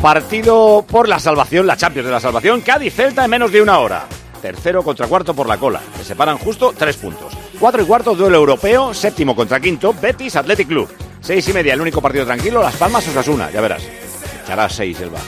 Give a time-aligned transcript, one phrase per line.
[0.00, 2.60] Partido por la salvación, la Champions de la salvación.
[2.60, 4.06] Cádiz-Celta en menos de una hora.
[4.40, 5.80] Tercero contra cuarto por la cola.
[5.96, 7.32] Se separan justo tres puntos.
[7.58, 8.94] Cuatro y cuarto, duelo europeo.
[8.94, 10.88] Séptimo contra quinto, Betis Athletic Club.
[11.20, 13.50] Seis y media, el único partido tranquilo, Las Palmas Osasuna.
[13.50, 13.82] Ya verás.
[14.44, 15.22] Echará seis el bar.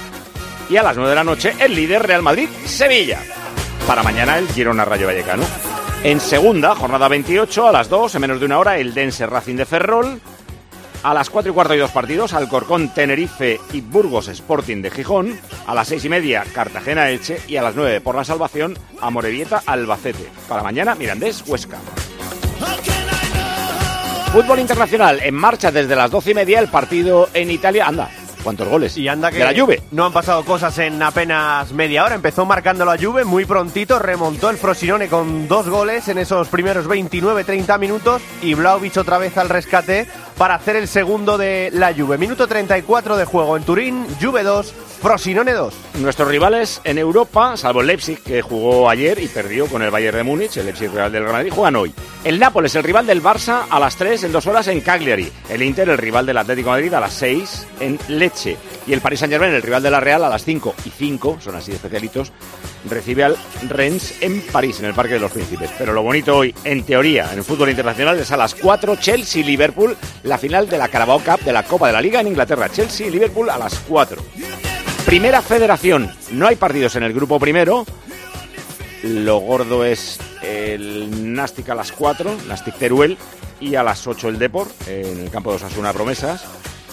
[0.70, 3.20] Y a las nueve de la noche, el líder Real Madrid-Sevilla.
[3.86, 5.44] Para mañana, el Girona Rayo Vallecano.
[6.04, 9.56] En segunda, jornada 28, a las 2, en menos de una hora, el Dense Racing
[9.56, 10.20] de Ferrol.
[11.02, 15.38] A las 4 y cuarto y dos partidos, Alcorcón, Tenerife y Burgos Sporting de Gijón.
[15.66, 17.40] A las seis y media, Cartagena, Elche.
[17.46, 20.28] Y a las 9, por la salvación, Amorebieta, Albacete.
[20.48, 21.78] Para mañana, Mirandés, Huesca.
[24.32, 27.86] Fútbol internacional, en marcha desde las 12 y media, el partido en Italia.
[27.86, 28.10] Anda,
[28.48, 28.96] ¿cuántos goles?
[28.96, 29.82] Y anda que De la Juve.
[29.90, 32.14] no han pasado cosas en apenas media hora.
[32.14, 36.86] Empezó marcando la Juve muy prontito, remontó el Frosinone con dos goles en esos primeros
[36.86, 40.06] 29-30 minutos y Vlaovic otra vez al rescate
[40.38, 42.16] para hacer el segundo de la Juve.
[42.16, 45.74] Minuto 34 de juego en Turín, Juve 2, Frosinone 2.
[46.00, 50.22] Nuestros rivales en Europa, salvo Leipzig, que jugó ayer y perdió con el Bayern de
[50.24, 51.94] Múnich, el Leipzig Real del Real Madrid, juegan hoy.
[52.24, 55.30] El Nápoles, el rival del Barça, a las 3 en dos horas en Cagliari.
[55.48, 58.56] El Inter, el rival del Atlético de Madrid, a las 6 en Leche.
[58.88, 61.54] Y el Paris Saint-Germain, el rival de la Real, a las 5 y 5, son
[61.54, 62.32] así especialitos,
[62.90, 63.36] recibe al
[63.68, 65.70] Rennes en París, en el Parque de los Príncipes.
[65.78, 69.96] Pero lo bonito hoy, en teoría, en el fútbol internacional, es a las 4 Chelsea-Liverpool,
[70.24, 72.68] la final de la Carabao Cup de la Copa de la Liga en Inglaterra.
[72.68, 74.20] Chelsea-Liverpool a las 4.
[75.08, 76.12] Primera federación.
[76.32, 77.86] No hay partidos en el grupo primero.
[79.02, 83.16] Lo gordo es el Nastic a las 4, Nastic Teruel,
[83.58, 86.44] y a las 8 el Depor, en el campo de Osasuna Promesas.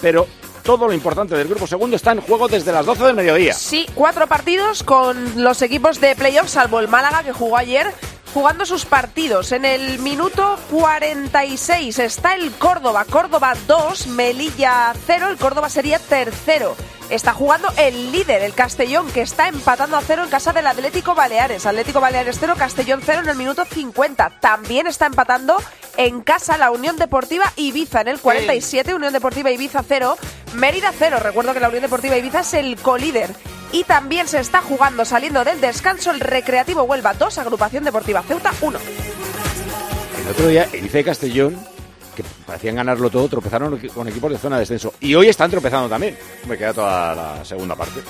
[0.02, 0.28] Pero
[0.64, 3.54] todo lo importante del grupo segundo está en juego desde las 12 del mediodía.
[3.54, 7.92] Sí, cuatro partidos con los equipos de playoff, salvo el Málaga que jugó ayer,
[8.34, 9.52] jugando sus partidos.
[9.52, 16.78] En el minuto 46 está el Córdoba, Córdoba 2, Melilla 0, el Córdoba sería tercero.
[17.10, 21.14] Está jugando el líder, el Castellón, que está empatando a cero en casa del Atlético
[21.14, 21.66] Baleares.
[21.68, 24.40] Atlético Baleares 0, Castellón 0 en el minuto 50.
[24.40, 25.56] También está empatando
[25.98, 30.18] en casa la Unión Deportiva Ibiza en el 47, Unión Deportiva Ibiza 0,
[30.56, 31.20] Mérida 0.
[31.22, 33.30] Recuerdo que la Unión Deportiva Ibiza es el colíder.
[33.72, 38.52] Y también se está jugando saliendo del descanso el Recreativo Huelva 2, Agrupación Deportiva Ceuta
[38.62, 38.80] 1.
[40.22, 41.75] El otro día, Ibiza y Castellón,
[42.16, 44.94] que parecían ganarlo todo, tropezaron con equipos de zona de descenso.
[45.00, 46.18] Y hoy están tropezando también.
[46.48, 48.02] Me queda toda la segunda parte.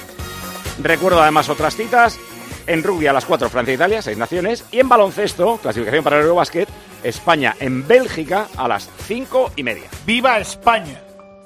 [0.81, 2.19] Recuerdo además otras citas.
[2.67, 4.65] En rugby a las 4, Francia e Italia, seis naciones.
[4.71, 6.67] Y en baloncesto, clasificación para el Eurobasket,
[7.03, 9.87] España en Bélgica a las 5 y media.
[10.05, 11.14] ¡Viva España!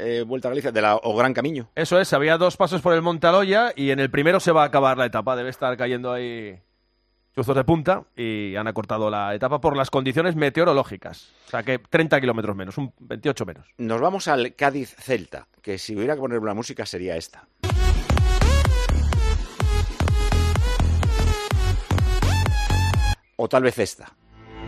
[0.00, 1.68] eh, Vuelta a Galicia, de la O Gran Camino?
[1.74, 4.66] Eso es, había dos pasos por el Montaloya y en el primero se va a
[4.66, 5.36] acabar la etapa.
[5.36, 6.58] Debe estar cayendo ahí
[7.34, 11.32] chuzos de punta y han acortado la etapa por las condiciones meteorológicas.
[11.46, 13.66] O sea que 30 kilómetros menos, un 28 menos.
[13.78, 17.46] Nos vamos al Cádiz-Celta, que si hubiera que poner una música sería esta.
[23.36, 24.12] O tal vez esta.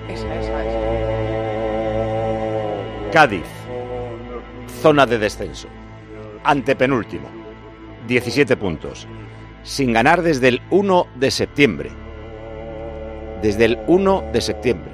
[0.09, 1.13] Esa, esa, esa.
[3.13, 3.45] Cádiz,
[4.83, 5.69] zona de descenso.
[6.43, 7.29] Antepenúltimo,
[8.09, 9.07] 17 puntos.
[9.63, 11.91] Sin ganar desde el 1 de septiembre.
[13.41, 14.91] Desde el 1 de septiembre.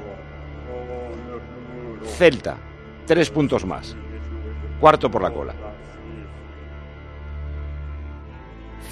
[2.18, 2.58] Celta,
[3.06, 3.96] 3 puntos más.
[4.78, 5.54] Cuarto por la cola.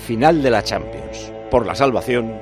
[0.07, 1.31] Final de la Champions.
[1.51, 2.33] Por la salvación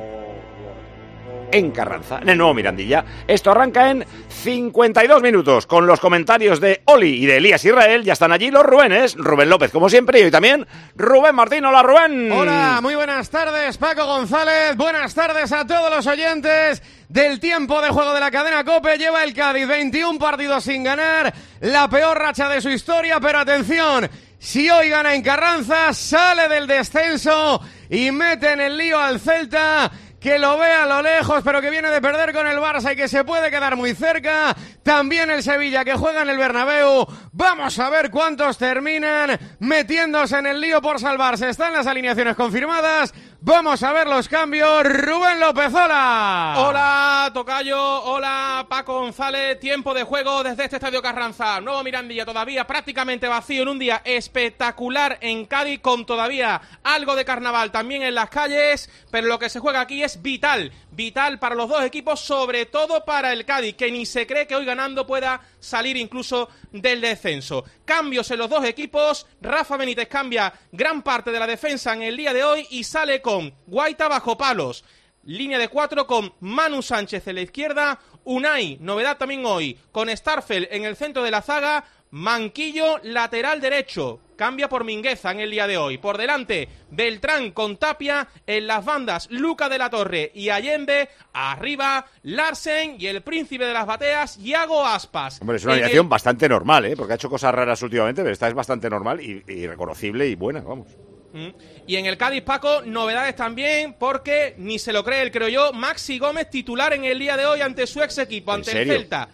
[1.55, 3.05] en Carranza, en el nuevo Mirandilla.
[3.29, 8.03] Esto arranca en 52 minutos con los comentarios de Oli y de Elías Israel.
[8.03, 10.67] Ya están allí los Rubenes, Rubén López como siempre y hoy también
[10.97, 11.65] Rubén Martín.
[11.65, 12.33] Hola Rubén.
[12.33, 17.91] Hola, muy buenas tardes Paco González, buenas tardes a todos los oyentes del tiempo de
[17.91, 18.99] juego de la cadena Cope.
[18.99, 24.11] Lleva el Cádiz 21 partidos sin ganar, la peor racha de su historia, pero atención.
[24.41, 29.91] Si hoy gana en Carranza, sale del descenso y mete en el lío al Celta
[30.25, 32.97] que lo ve a lo lejos, pero que viene de perder con el Barça y
[32.97, 34.57] que se puede quedar muy cerca.
[34.83, 37.07] También el Sevilla, que juega en el Bernabéu.
[37.33, 41.51] Vamos a ver cuántos terminan metiéndose en el lío por salvarse.
[41.51, 43.13] Están las alineaciones confirmadas.
[43.47, 44.85] Vamos a ver los cambios.
[44.85, 46.55] Rubén Lópezola.
[46.57, 48.03] Hola, Tocayo.
[48.05, 49.61] Hola, Paco González.
[49.61, 51.61] Tiempo de juego desde este estadio Carranza.
[51.61, 57.27] Nuevo Mirandilla todavía prácticamente vacío en un día espectacular en Cádiz con todavía algo de
[57.27, 58.89] carnaval también en las calles.
[59.11, 60.73] Pero lo que se juega aquí es vital.
[60.93, 64.57] Vital para los dos equipos, sobre todo para el Cádiz, que ni se cree que
[64.57, 67.65] hoy ganando pueda salir incluso del descenso.
[67.85, 69.27] Cambios en los dos equipos.
[69.41, 73.21] Rafa Benítez cambia gran parte de la defensa en el día de hoy y sale
[73.21, 74.85] con Guaita bajo palos.
[75.25, 77.99] Línea de cuatro con Manu Sánchez en la izquierda.
[78.25, 81.85] Unai, novedad también hoy, con Starfel en el centro de la zaga.
[82.19, 84.21] Manquillo lateral derecho.
[84.37, 85.99] Cambia por Mingueza en el día de hoy.
[85.99, 88.29] Por delante, Beltrán con Tapia.
[88.47, 91.09] En las bandas, Luca de la Torre y Allende.
[91.33, 95.41] Arriba, Larsen y el príncipe de las bateas, Iago Aspas.
[95.41, 96.95] Hombre, es una el- alineación bastante normal, ¿eh?
[96.97, 100.37] Porque ha hecho cosas raras últimamente, pero esta es bastante normal y, y reconocible y
[100.37, 100.87] buena, vamos.
[101.33, 101.49] Mm.
[101.89, 105.73] Y en el Cádiz, Paco, novedades también, porque ni se lo cree él, creo yo.
[105.73, 108.89] Maxi Gómez titular en el día de hoy ante su ex equipo, ¿En ante el
[108.89, 109.29] Celta.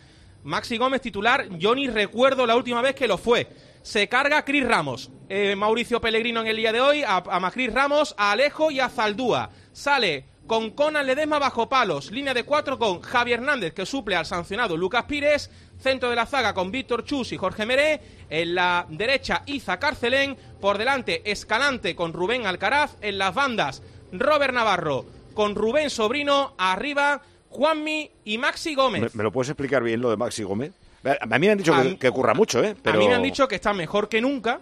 [0.45, 3.49] Maxi Gómez titular, ni recuerdo la última vez que lo fue.
[3.83, 5.11] Se carga Cris Ramos.
[5.29, 8.89] Eh, Mauricio Pellegrino en el día de hoy, a, a Ramos, a Alejo y a
[8.89, 9.51] Zaldúa.
[9.73, 12.11] Sale con Conan Ledesma bajo palos.
[12.11, 15.51] Línea de cuatro con Javier Hernández, que suple al sancionado Lucas Pires.
[15.79, 18.01] Centro de la zaga con Víctor Chus y Jorge Meré.
[18.29, 20.37] En la derecha, Iza Carcelén.
[20.61, 22.97] Por delante, Escalante con Rubén Alcaraz.
[23.01, 23.83] En las bandas,
[24.13, 26.55] Robert Navarro con Rubén Sobrino.
[26.59, 29.15] Arriba, Juanmi y Maxi ¿Me, Gómez.
[29.15, 30.73] me lo puedes explicar bien lo de Maxi Gómez?
[31.05, 32.75] A mí me han dicho que, mí- que ocurra mucho, ¿eh?
[32.83, 32.97] Pero...
[32.97, 34.61] A mí me han dicho que está mejor que nunca,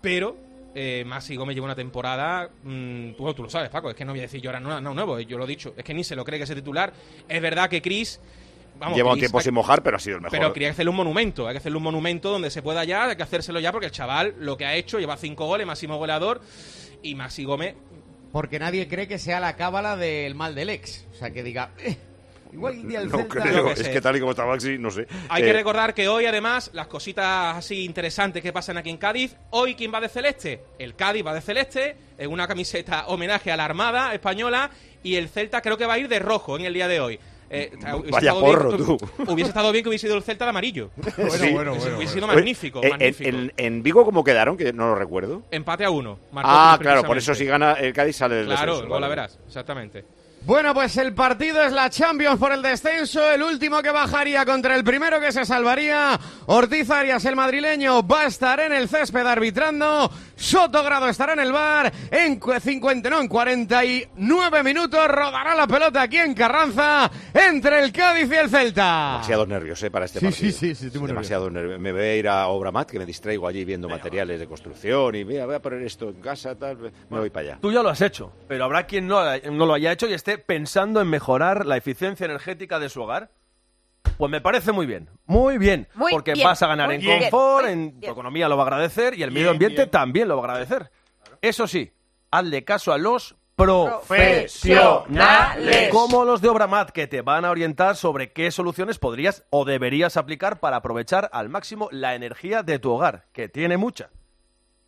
[0.00, 0.36] pero
[0.74, 2.50] eh, Maxi Gómez lleva una temporada.
[2.62, 4.80] mm, tú, tú lo sabes, Paco, es que no voy a decir yo ahora no,
[4.80, 6.50] no nuevo, eh, yo lo he dicho, es que ni se lo cree que es
[6.50, 6.92] el titular.
[7.28, 8.20] Es verdad que Chris.
[8.78, 10.38] Vamos, Lleva un tiempo sin mojar, pero ha sido el mejor.
[10.38, 13.16] Pero quería hacerle un monumento, hay que hacerle un monumento donde se pueda ya, hay
[13.16, 16.40] que hacérselo ya, porque el chaval lo que ha hecho lleva cinco goles, máximo goleador,
[17.02, 17.74] y Maxi Gómez.
[18.32, 21.04] Porque nadie cree que sea la cábala del mal del ex.
[21.12, 21.72] O sea, que diga...
[21.78, 21.96] "Eh,
[22.52, 23.40] igual día el no Celta...
[23.42, 23.90] creo, que es sé.
[23.92, 25.06] que tal y como está Maxi, no sé.
[25.28, 28.96] Hay Eh, que recordar que hoy, además, las cositas así interesantes que pasan aquí en
[28.98, 29.36] Cádiz.
[29.50, 30.62] Hoy, ¿quién va de celeste?
[30.78, 34.70] El Cádiz va de celeste, en una camiseta homenaje a la Armada Española.
[35.02, 37.18] Y el Celta creo que va a ir de rojo en el día de hoy.
[37.52, 38.98] Eh, hubiese Vaya estado bien- porro, tú.
[39.32, 40.90] Hubiese estado bien que hubiese ido el Celta de amarillo.
[41.16, 41.52] Sí.
[41.96, 43.28] hubiese sido magnífico, eh, magnífico.
[43.28, 44.56] En, en- en Vigo, ¿cómo quedaron?
[44.56, 45.42] Que no lo recuerdo.
[45.50, 46.18] Empate a uno.
[46.30, 49.38] marcó Ah, claro, por eso si gana el Cádiz sale del Claro, descenso, la verás,
[49.48, 50.04] exactamente.
[50.42, 53.30] Bueno, pues el partido es la Champions por el descenso.
[53.30, 56.18] El último que bajaría contra el primero que se salvaría.
[56.46, 60.10] Ortiz Arias, el madrileño, va a estar en el césped arbitrando.
[60.36, 61.92] Sotogrado estará en el bar.
[62.10, 67.92] En cu- 50, no, en 49 minutos rodará la pelota aquí en Carranza entre el
[67.92, 69.10] Cádiz y el Celta.
[69.12, 69.90] Demasiados nervios, ¿eh?
[69.90, 70.52] Para este Sí, partido.
[70.52, 71.78] sí, sí, sí, estoy muy Demasiado nervios.
[71.78, 75.24] Me voy a ir a Obramat, que me distraigo allí viendo materiales de construcción y
[75.24, 76.78] mira, voy a poner esto en casa, tal.
[77.10, 77.58] Me voy para allá.
[77.60, 79.20] Tú ya lo has hecho, pero habrá quien no,
[79.52, 83.30] no lo haya hecho y esté pensando en mejorar la eficiencia energética de su hogar.
[84.16, 87.00] Pues me parece muy bien, muy bien, Muy porque bien, vas a ganar muy en
[87.00, 90.36] bien, confort, en tu economía lo va a agradecer y el medio ambiente también lo
[90.36, 90.90] va a agradecer.
[91.42, 91.92] Eso sí,
[92.30, 98.32] hazle caso a los profesionales, como los de Obramat, que te van a orientar sobre
[98.32, 103.26] qué soluciones podrías o deberías aplicar para aprovechar al máximo la energía de tu hogar,
[103.32, 104.10] que tiene mucha.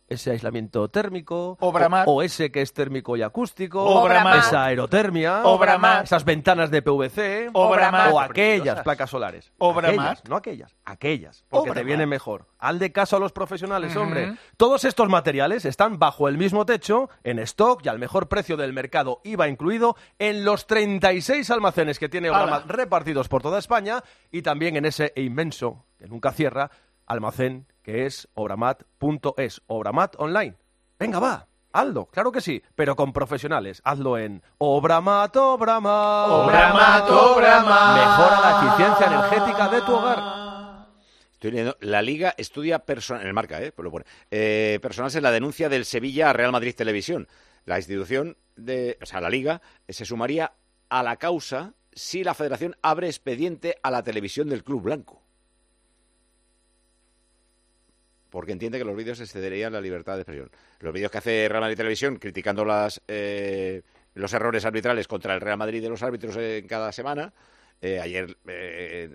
[0.07, 2.07] Ese aislamiento térmico, Obramat.
[2.07, 4.39] o, o ese que es térmico y acústico, Obramat.
[4.45, 6.03] esa aerotermia, Obramat.
[6.03, 8.11] esas ventanas de PVC, Obramat.
[8.13, 9.51] o aquellas placas solares.
[9.59, 11.85] Aquellas, no aquellas, aquellas, porque te Obramat.
[11.87, 12.45] viene mejor.
[12.59, 14.35] Al de caso a los profesionales, hombre.
[14.57, 18.73] Todos estos materiales están bajo el mismo techo, en stock y al mejor precio del
[18.73, 24.41] mercado, IVA incluido, en los 36 almacenes que tiene Obramat repartidos por toda España y
[24.41, 26.69] también en ese inmenso, que nunca cierra,
[27.05, 30.55] almacén que es obramat.es, Obramat Online.
[30.97, 33.81] Venga, va, hazlo, claro que sí, pero con profesionales.
[33.83, 36.29] Hazlo en Obramat, Obramat.
[36.29, 37.97] Obramat, Obramat.
[37.97, 40.53] Mejora la eficiencia energética de tu hogar.
[41.33, 41.77] Estoy leyendo.
[41.81, 43.23] La Liga estudia personal.
[43.23, 43.73] En el marca, ¿eh?
[43.73, 44.01] Pues lo.
[44.31, 47.27] Eh, personas en la denuncia del Sevilla a Real Madrid Televisión.
[47.65, 48.97] La institución de.
[49.01, 50.53] O sea, la Liga eh, se sumaría
[50.87, 55.22] a la causa si la federación abre expediente a la televisión del Club Blanco.
[58.33, 60.49] Porque entiende que los vídeos excederían la libertad de expresión.
[60.79, 62.65] Los vídeos que hace Real Madrid Televisión criticando
[63.07, 63.83] eh,
[64.15, 67.31] los errores arbitrales contra el Real Madrid de los árbitros en cada semana.
[67.79, 69.13] eh, ayer eh,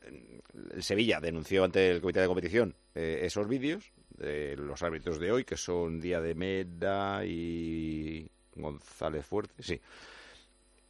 [0.78, 5.42] Sevilla denunció ante el comité de competición eh, esos vídeos de los árbitros de hoy,
[5.42, 9.80] que son Día de Meda y González Fuerte, sí.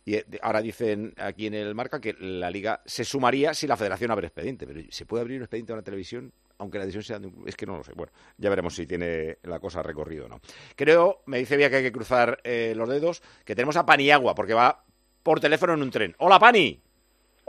[0.04, 3.78] Y eh, ahora dicen aquí en el marca que la liga se sumaría si la
[3.78, 6.30] federación abre expediente, pero ¿se puede abrir un expediente a una televisión?
[6.58, 7.18] Aunque la decisión sea...
[7.18, 7.92] de un- Es que no lo sé.
[7.94, 10.40] Bueno, ya veremos si tiene la cosa recorrido o no.
[10.76, 14.34] Creo, me dice Vía que hay que cruzar eh, los dedos, que tenemos a Paniagua,
[14.34, 14.84] porque va
[15.22, 16.14] por teléfono en un tren.
[16.18, 16.80] ¡Hola, Pani!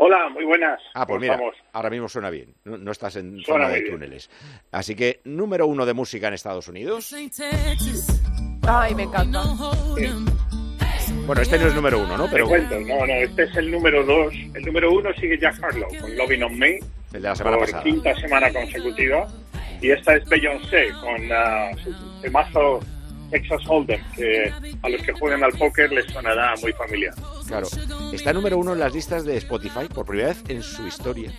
[0.02, 0.80] Hola, muy buenas.
[0.94, 2.54] Ah, pues ¿Cómo mira, ahora mismo suena bien.
[2.64, 3.92] No, no estás en Suena zona de bien.
[3.94, 4.30] túneles.
[4.72, 7.14] Así que, número uno de música en Estados Unidos.
[8.66, 9.44] Ay, me encanta.
[11.26, 12.26] Bueno, este no es número uno, ¿no?
[12.26, 14.34] Te Pero cuento, no, no, este es el número dos.
[14.54, 16.80] El número uno sigue Jack Harlow con Loving on Me
[17.14, 17.84] el de la semana por pasada.
[17.84, 19.28] quinta semana consecutiva.
[19.82, 22.80] Y esta es Beyoncé con ah, su temazo
[23.32, 24.52] Texas Hold'em, que
[24.82, 27.14] a los que juegan al póker les sonará muy familiar.
[27.48, 27.68] Claro.
[28.12, 31.32] Está número uno en las listas de Spotify por primera vez en su historia.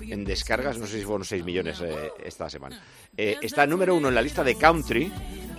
[0.00, 2.80] En descargas, no sé si fueron 6 millones eh, esta semana.
[3.16, 5.10] Eh, está número uno en la lista de country.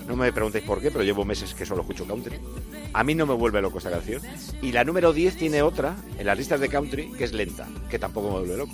[0.07, 2.39] No me preguntéis por qué, pero llevo meses que solo escucho country.
[2.93, 4.21] A mí no me vuelve loco esta canción.
[4.62, 8.00] Y la número 10 tiene otra en las listas de country que es lenta, que
[8.00, 8.74] tampoco me vuelve loco.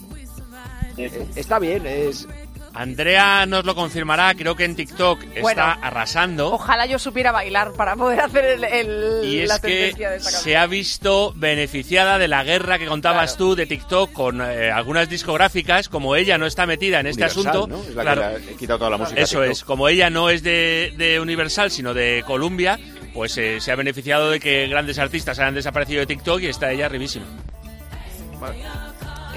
[0.98, 2.28] Eh, está bien, es.
[2.76, 5.50] Andrea nos lo confirmará, creo que en TikTok Bueno.
[5.50, 6.52] está arrasando.
[6.52, 10.18] Ojalá yo supiera bailar para poder hacer el, el- Y la es que tendencia de
[10.18, 14.72] esta se ha visto beneficiada de la guerra que contabas tú de TikTok con eh,
[14.72, 17.68] algunas discográficas, como ella no está metida en este Universal, asunto.
[17.68, 17.84] ¿no?
[17.84, 19.22] Es la claro, que quitado toda la música.
[19.22, 22.80] eso es, como ella no es de, de Universal, sino de Columbia,
[23.14, 26.72] pues eh, se ha beneficiado de que grandes artistas hayan desaparecido de TikTok y está
[26.72, 27.26] ella arribísima.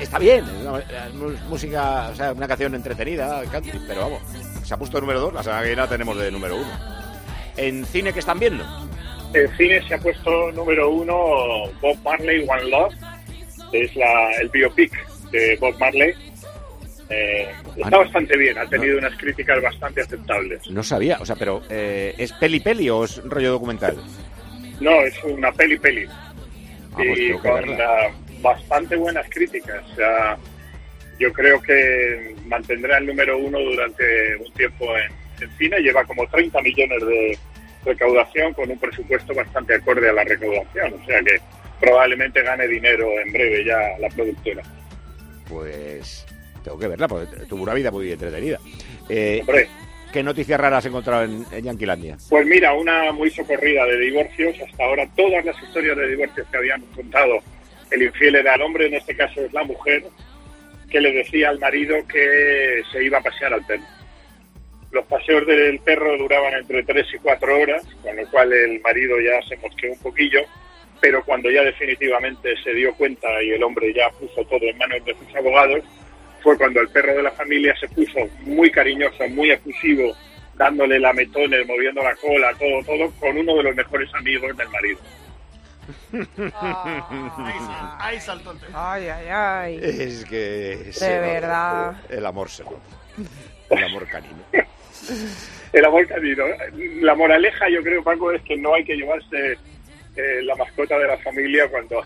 [0.00, 4.20] Está bien, es una, es música, o sea, una canción entretenida, country, pero vamos,
[4.62, 6.66] se ha puesto número 2, la semana que viene la tenemos de número 1.
[7.56, 8.64] ¿En cine que están viendo?
[9.32, 11.14] En cine se ha puesto número uno
[11.80, 12.94] Bob Marley One Love,
[13.72, 14.92] que es la, el biopic
[15.30, 16.12] de Bob Marley.
[17.08, 20.68] Eh, está Ah, bastante bien, ha tenido unas críticas bastante aceptables.
[20.70, 23.96] No sabía, o sea, pero eh, ¿es peli peli o es rollo documental?
[24.80, 26.04] No, es una peli peli.
[26.06, 28.10] Ah, pues y con verla.
[28.40, 29.84] Bastante buenas críticas.
[29.92, 30.36] O sea,
[31.18, 35.12] yo creo que mantendrá el número uno durante un tiempo en,
[35.42, 35.80] en cine.
[35.80, 37.38] Lleva como 30 millones de
[37.84, 40.94] recaudación con un presupuesto bastante acorde a la recaudación.
[40.94, 41.40] O sea que
[41.80, 44.62] probablemente gane dinero en breve ya la productora.
[45.48, 46.26] Pues
[46.64, 48.58] tengo que verla, porque tuvo una vida muy entretenida.
[49.08, 49.68] Eh, Hombre.
[50.12, 52.16] ¿Qué noticias raras has encontrado en, en Yanquilandia?
[52.30, 54.56] Pues mira, una muy socorrida de divorcios.
[54.66, 57.38] Hasta ahora todas las historias de divorcios que habíamos contado,
[57.90, 60.04] el infiel era el hombre, en este caso es la mujer,
[60.90, 63.84] que le decía al marido que se iba a pasear al perro.
[64.92, 69.20] Los paseos del perro duraban entre 3 y 4 horas, con lo cual el marido
[69.20, 70.40] ya se mosqueó un poquillo,
[71.00, 75.04] pero cuando ya definitivamente se dio cuenta y el hombre ya puso todo en manos
[75.04, 75.84] de sus abogados,
[76.42, 80.16] fue cuando el perro de la familia se puso muy cariñoso, muy efusivo,
[80.54, 84.98] dándole lametones, moviendo la cola, todo, todo, con uno de los mejores amigos del marido.
[87.98, 88.92] Ahí saltó el tema.
[88.92, 89.80] Ay, ay, ay.
[89.82, 90.82] Es que...
[90.86, 91.20] De se nota.
[91.20, 91.96] verdad.
[92.08, 92.76] El amor se nota.
[93.70, 94.36] El amor canino.
[95.72, 96.44] El amor canino.
[97.00, 99.58] La moraleja, yo creo, Paco, es que no hay que llevarse
[100.16, 102.02] eh, la mascota de la familia cuando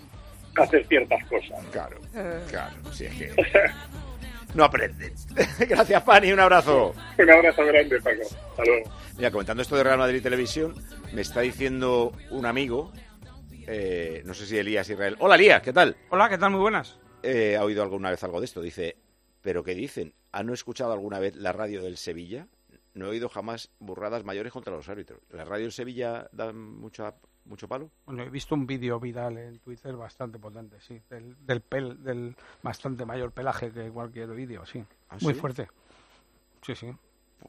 [0.57, 1.65] hace ciertas cosas.
[1.71, 1.99] Claro,
[2.49, 3.35] claro, sí es que...
[4.55, 5.13] No aprenden.
[5.61, 6.95] Gracias, Pani, un abrazo.
[7.19, 8.23] Un abrazo grande, Paco.
[8.51, 8.91] Hasta luego.
[9.17, 10.75] Mira, comentando esto de Real Madrid Televisión,
[11.13, 12.93] me está diciendo un amigo,
[13.73, 15.17] eh, no sé si Elías Israel.
[15.21, 15.97] Hola, Elías, ¿qué tal?
[16.11, 16.51] Hola, ¿qué tal?
[16.51, 16.99] Muy buenas.
[17.23, 18.61] Eh, ¿Ha oído alguna vez algo de esto?
[18.61, 18.97] Dice,
[19.43, 20.13] ¿pero qué dicen?
[20.33, 22.47] ¿Han escuchado alguna vez la radio del Sevilla?
[22.95, 25.21] No he oído jamás burradas mayores contra los árbitros.
[25.31, 27.91] ¿La radio del Sevilla da mucha, mucho palo?
[28.07, 32.35] Bueno, he visto un vídeo viral en Twitter bastante potente, sí, del, del pel, del
[32.63, 34.85] bastante mayor pelaje que cualquier vídeo, sí.
[35.09, 35.41] ¿Ah, Muy sí?
[35.41, 35.69] fuerte.
[36.63, 36.91] Sí, sí.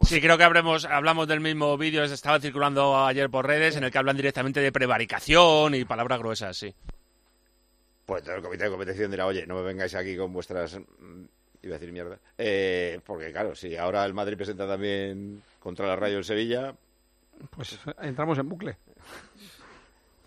[0.04, 3.84] Sí, creo que habremos, hablamos del mismo vídeo, se estaba circulando ayer por redes, en
[3.84, 6.74] el que hablan directamente de prevaricación y palabras gruesas, sí.
[8.06, 10.78] Pues el comité de competición dirá, oye, no me vengáis aquí con vuestras...
[10.80, 11.24] mm,
[11.64, 12.18] Iba a decir mierda.
[12.40, 16.74] Eh, porque claro, si ahora el Madrid presenta también contra la radio del Sevilla,
[17.52, 18.78] Pues entramos en bucle.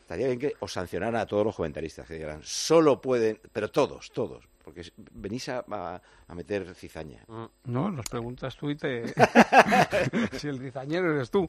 [0.03, 4.13] estaría bien que os sancionaran a todos los comentaristas, que digan, solo pueden, pero todos,
[4.13, 7.25] todos, porque venís a, a- a meter cizaña.
[7.65, 9.05] No, nos preguntas tú y te...
[10.39, 11.47] si el cizañero eres tú.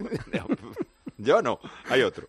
[1.18, 2.28] Yo no, hay otro.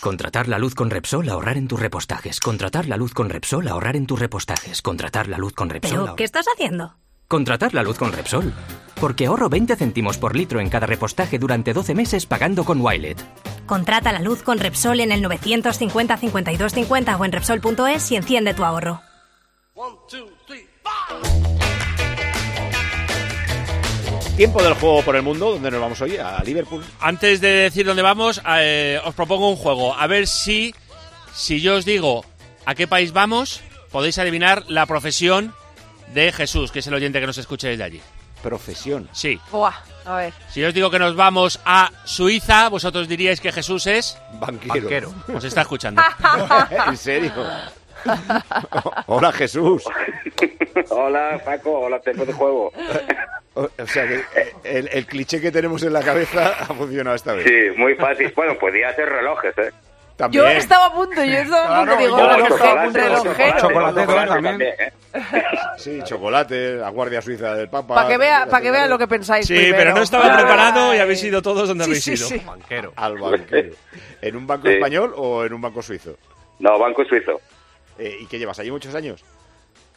[0.00, 2.40] Contratar la luz con Repsol, ahorrar en tus repostajes.
[2.40, 4.82] Contratar la luz con Repsol, ahorrar en tus repostajes.
[4.82, 5.90] Contratar la luz con Repsol.
[6.00, 6.96] ¿Pero ahor- qué estás haciendo?
[7.28, 8.52] Contratar la luz con Repsol.
[9.00, 13.22] Porque ahorro 20 céntimos por litro en cada repostaje durante 12 meses pagando con Wilet.
[13.66, 18.54] Contrata la luz con Repsol en el 950 52 50 o en Repsol.es y enciende
[18.54, 19.00] tu ahorro.
[24.36, 26.16] Tiempo del juego por el mundo, ¿dónde nos vamos hoy?
[26.16, 26.82] A Liverpool.
[27.00, 29.94] Antes de decir dónde vamos, eh, os propongo un juego.
[29.94, 30.74] A ver si,
[31.34, 32.24] si yo os digo
[32.64, 35.54] a qué país vamos, podéis adivinar la profesión
[36.14, 38.00] de Jesús, que es el oyente que nos escuche desde allí.
[38.42, 39.08] Profesión.
[39.12, 39.38] Sí.
[39.50, 40.32] Buah, a ver.
[40.50, 44.16] Si yo os digo que nos vamos a Suiza, vosotros diríais que Jesús es...
[44.40, 44.74] Banquero.
[44.74, 45.14] Banquero.
[45.34, 46.02] Os está escuchando.
[46.86, 47.32] ¿En serio?
[49.06, 49.84] Hola, Jesús.
[50.90, 51.80] Hola, Paco.
[51.80, 52.72] Hola, tiempo de juego.
[53.54, 57.32] O, sea que eh, el, el cliché que tenemos en la cabeza ha funcionado esta
[57.32, 57.44] vez.
[57.46, 58.32] Sí, muy fácil.
[58.36, 59.70] Bueno, podía ser relojes, ¿eh?
[60.16, 60.44] También.
[60.44, 62.16] Yo estaba a punto, yo estaba a punto, digo,
[62.92, 63.58] relojero.
[63.60, 64.62] Chocolate también.
[64.62, 64.92] ¿eh?
[65.76, 67.94] Sí, chocolate, la Guardia Suiza del Papa.
[67.94, 69.76] Para que vea, para que vea lo que pensáis Sí, primero.
[69.76, 70.32] pero no estaba Ay.
[70.42, 72.28] preparado y habéis ido todos donde Sí, habéis sí, ido.
[72.28, 72.42] sí.
[72.46, 72.92] Banquero.
[72.96, 73.74] Al banquero.
[74.22, 74.74] ¿En un banco Sí.
[74.74, 76.16] español o en un banco suizo?
[76.58, 77.38] No, Banco Suizo.
[77.98, 79.24] Eh, ¿Y qué llevas allí muchos años?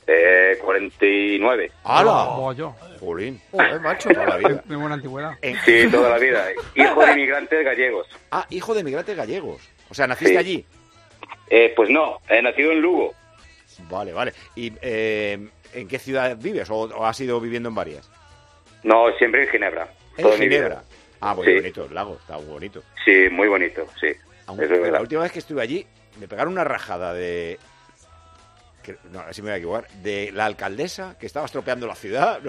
[0.07, 1.71] Eh, 49.
[1.83, 2.25] ¡Hala!
[2.35, 2.75] Como yo.
[2.99, 3.39] Jolín.
[3.51, 4.09] Joder, macho.
[4.09, 4.63] Toda la vida.
[4.65, 5.33] De buena antigüedad.
[5.41, 6.47] En- Sí, toda la vida.
[6.75, 8.07] Hijo de inmigrantes gallegos.
[8.31, 9.61] Ah, hijo de migrantes gallegos.
[9.89, 10.37] O sea, naciste Sí.
[10.37, 10.65] allí.
[11.49, 13.13] Eh, pues no, he nacido en Lugo.
[13.89, 14.33] Vale, vale.
[14.55, 16.69] ¿Y eh, en qué ciudad vives?
[16.69, 18.09] ¿O, o has ido viviendo en varias?
[18.83, 19.89] No, siempre en Ginebra.
[20.17, 20.31] En.
[20.33, 20.81] Ginebra.
[21.21, 21.55] Ah, muy Sí.
[21.55, 22.81] bonito el lago, está muy bonito.
[23.05, 24.07] Sí, muy bonito, sí.
[24.47, 25.01] Aunque es la verdad.
[25.01, 25.85] última vez que estuve allí,
[26.19, 27.59] me pegaron una rajada de.
[29.11, 29.87] No, así me voy a equivocar.
[30.01, 32.39] De la alcaldesa que estaba estropeando la ciudad.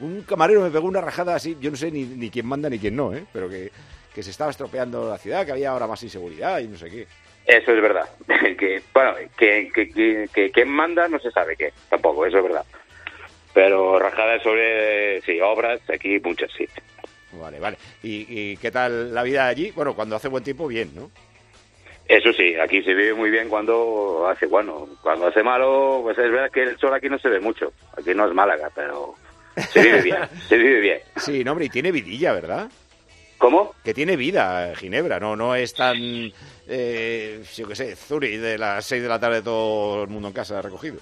[0.00, 1.56] Un camarero me pegó una rajada así.
[1.60, 3.24] Yo no sé ni, ni quién manda ni quién no, ¿eh?
[3.32, 3.70] Pero que,
[4.14, 7.06] que se estaba estropeando la ciudad, que había ahora más inseguridad y no sé qué.
[7.46, 8.08] Eso es verdad.
[8.58, 12.42] que, bueno, que, que, que, que quién manda no se sabe qué, tampoco, eso es
[12.42, 12.64] verdad.
[13.54, 16.66] Pero rajadas sobre, sí, obras, aquí muchas, sí.
[17.32, 17.78] Vale, vale.
[18.02, 19.70] ¿Y, y qué tal la vida allí?
[19.70, 21.10] Bueno, cuando hace buen tiempo, bien, ¿no?
[22.08, 24.88] Eso sí, aquí se vive muy bien cuando hace bueno.
[25.02, 27.72] Cuando hace malo, pues es verdad que el sol aquí no se ve mucho.
[27.96, 29.14] Aquí no es Málaga, pero
[29.56, 31.00] se vive bien, se vive bien.
[31.16, 32.68] Sí, no, hombre, y tiene vidilla, ¿verdad?
[33.38, 33.74] ¿Cómo?
[33.84, 35.96] Que tiene vida Ginebra, no, no es tan,
[36.68, 40.34] eh, yo qué sé, Zurich de las 6 de la tarde todo el mundo en
[40.34, 40.96] casa recogido.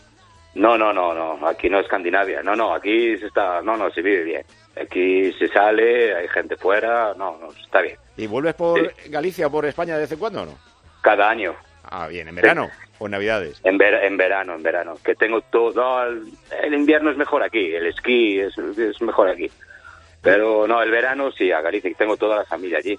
[0.54, 2.42] No, no, no, no, aquí no es Escandinavia.
[2.42, 4.42] No, no, aquí se está, no, no, se vive bien.
[4.80, 7.96] Aquí se sale, hay gente fuera, no, no, está bien.
[8.16, 10.73] ¿Y vuelves por Galicia o por España de vez en cuando o no?
[11.04, 11.54] Cada año.
[11.84, 13.60] Ah, bien, ¿en verano o en Navidades?
[13.62, 14.94] En, ver- en verano, en verano.
[15.04, 15.72] Que tengo todo.
[15.74, 16.24] no, el,
[16.62, 19.50] el invierno es mejor aquí, el esquí es, es mejor aquí.
[20.22, 22.98] Pero no, el verano sí, a Galicia, tengo toda la familia allí.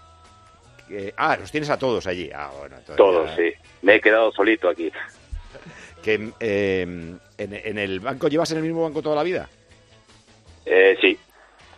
[0.87, 2.29] Que- ah, los tienes a todos allí.
[2.33, 3.51] Ah, bueno, Todos, ya- sí.
[3.81, 4.91] Me he quedado solito aquí.
[6.03, 9.49] Que, eh, en, en el banco llevas en el mismo banco toda la vida?
[10.67, 11.17] Eh, sí,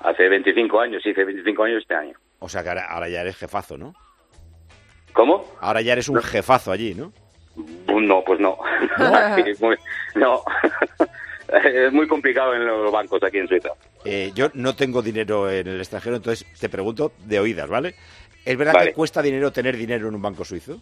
[0.01, 2.17] hace 25 años, sí, hace 25 años este año.
[2.39, 3.95] O sea que ahora, ahora ya eres jefazo, ¿no?
[5.17, 5.43] ¿Cómo?
[5.61, 7.11] Ahora ya eres un jefazo allí, ¿no?
[7.87, 8.55] No, pues no.
[10.15, 10.43] No.
[11.63, 13.69] es muy complicado en los bancos aquí en Suiza.
[14.05, 17.95] Eh, yo no tengo dinero en el extranjero, entonces te pregunto de oídas, ¿vale?
[18.45, 18.89] ¿Es verdad Vale.
[18.89, 20.79] que cuesta dinero tener dinero en un banco suizo?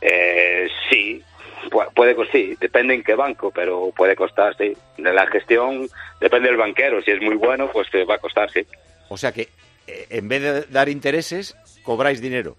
[0.00, 1.22] Eh, sí,
[1.70, 4.72] pu- puede costar, sí, depende en qué banco, pero puede costar, sí.
[4.96, 5.88] De la gestión
[6.20, 8.64] depende del banquero, si es muy bueno, pues te va a costar, sí.
[9.10, 9.48] O sea que
[9.86, 12.56] eh, en vez de dar intereses, cobráis dinero.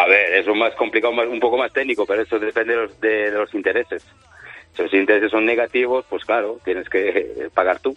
[0.00, 2.80] A ver, eso es más complicado, más- un poco más técnico, pero eso depende de
[2.82, 4.04] los, de los intereses.
[4.76, 7.96] Si los intereses son negativos, pues claro, tienes que eh, pagar tú.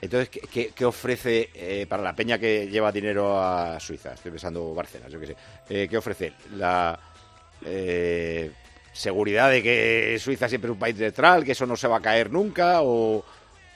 [0.00, 4.14] Entonces, ¿qué, ofrece eh, para la peña que lleva dinero a Suiza?
[4.14, 5.36] Estoy pensando Barcelona, yo qué sé.
[5.68, 6.32] Eh, ¿Qué ofrece?
[6.56, 6.98] La
[7.66, 8.50] eh,
[8.92, 12.02] seguridad de que Suiza siempre es un país neutral, que eso no se va a
[12.02, 13.22] caer nunca, o,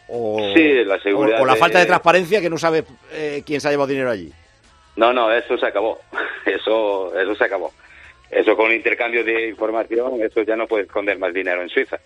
[0.08, 3.42] o, Sí, la seguridad o- o la de- falta de transparencia que no sabe eh,
[3.44, 4.32] quién se ha llevado dinero allí.
[4.96, 5.98] No, no, eso se acabó.
[6.46, 7.72] Eso, eso se acabó.
[8.30, 11.96] Eso con intercambio de información, eso ya no puede esconder más dinero en Suiza.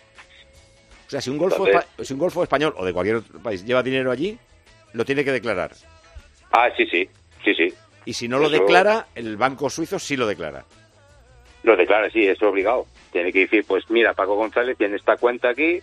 [1.06, 3.64] O sea, si un golfo, Entonces- si un golfo español o de cualquier otro país
[3.64, 4.36] lleva dinero allí,
[4.92, 5.70] lo tiene que declarar.
[6.52, 7.08] Ah, sí, sí,
[7.44, 7.72] sí, sí.
[8.04, 10.64] Y si no lo declara, el banco suizo sí lo declara.
[11.62, 12.86] Lo declara, sí, es obligado.
[13.12, 15.80] Tiene que decir, pues mira, Paco González tiene esta cuenta aquí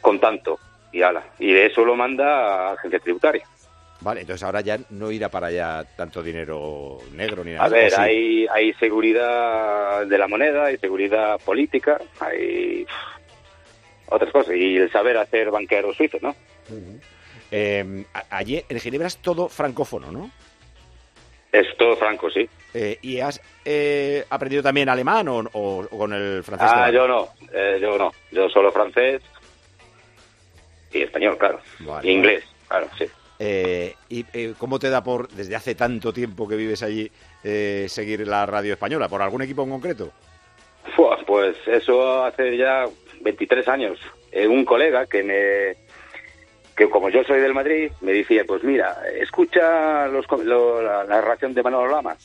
[0.00, 0.58] con tanto.
[0.92, 1.24] Y ala.
[1.38, 3.46] Y de eso lo manda a agencia tributaria.
[4.02, 7.66] Vale, entonces ahora ya no irá para allá tanto dinero negro ni nada.
[7.66, 12.84] A ver, hay, hay seguridad de la moneda, hay seguridad política, hay
[14.06, 14.54] otras cosas.
[14.56, 16.34] Y el saber hacer banquero suizo, ¿no?
[17.50, 20.30] Eh, allí en Ginebra es todo francófono, ¿no?
[21.52, 22.48] Es todo franco, sí.
[22.74, 26.68] Eh, ¿Y has eh, aprendido también alemán o, o- o con el francés?
[26.72, 28.10] Ah, yo no, eh, yo no.
[28.30, 29.22] Yo solo francés
[30.92, 31.60] y español, claro.
[31.80, 32.08] Vale.
[32.08, 33.04] Y inglés, claro, sí.
[33.44, 37.10] Eh, ¿Y eh, cómo te da por, desde hace tanto tiempo que vives allí,
[37.42, 39.08] eh, seguir la radio española?
[39.08, 40.12] ¿Por algún equipo en concreto?
[41.26, 42.84] Pues eso hace ya
[43.20, 43.98] 23 años.
[44.30, 45.76] Eh, un colega que me
[46.76, 51.52] que como yo soy del Madrid, me decía, pues mira, escucha los, lo- la, narración
[51.52, 52.16] de Manolo Lama.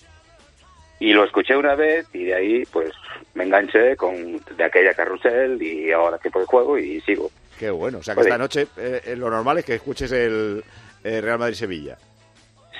[0.99, 2.91] Y lo escuché una vez y de ahí pues
[3.33, 7.31] me enganché con de aquella carrusel y ahora tipo de juego y sigo.
[7.57, 7.97] Qué bueno.
[7.99, 8.29] O sea que Oye.
[8.29, 8.67] esta noche
[9.15, 10.63] lo normal es que escuches el
[11.07, 11.97] eh, Real Madrid-Sevilla.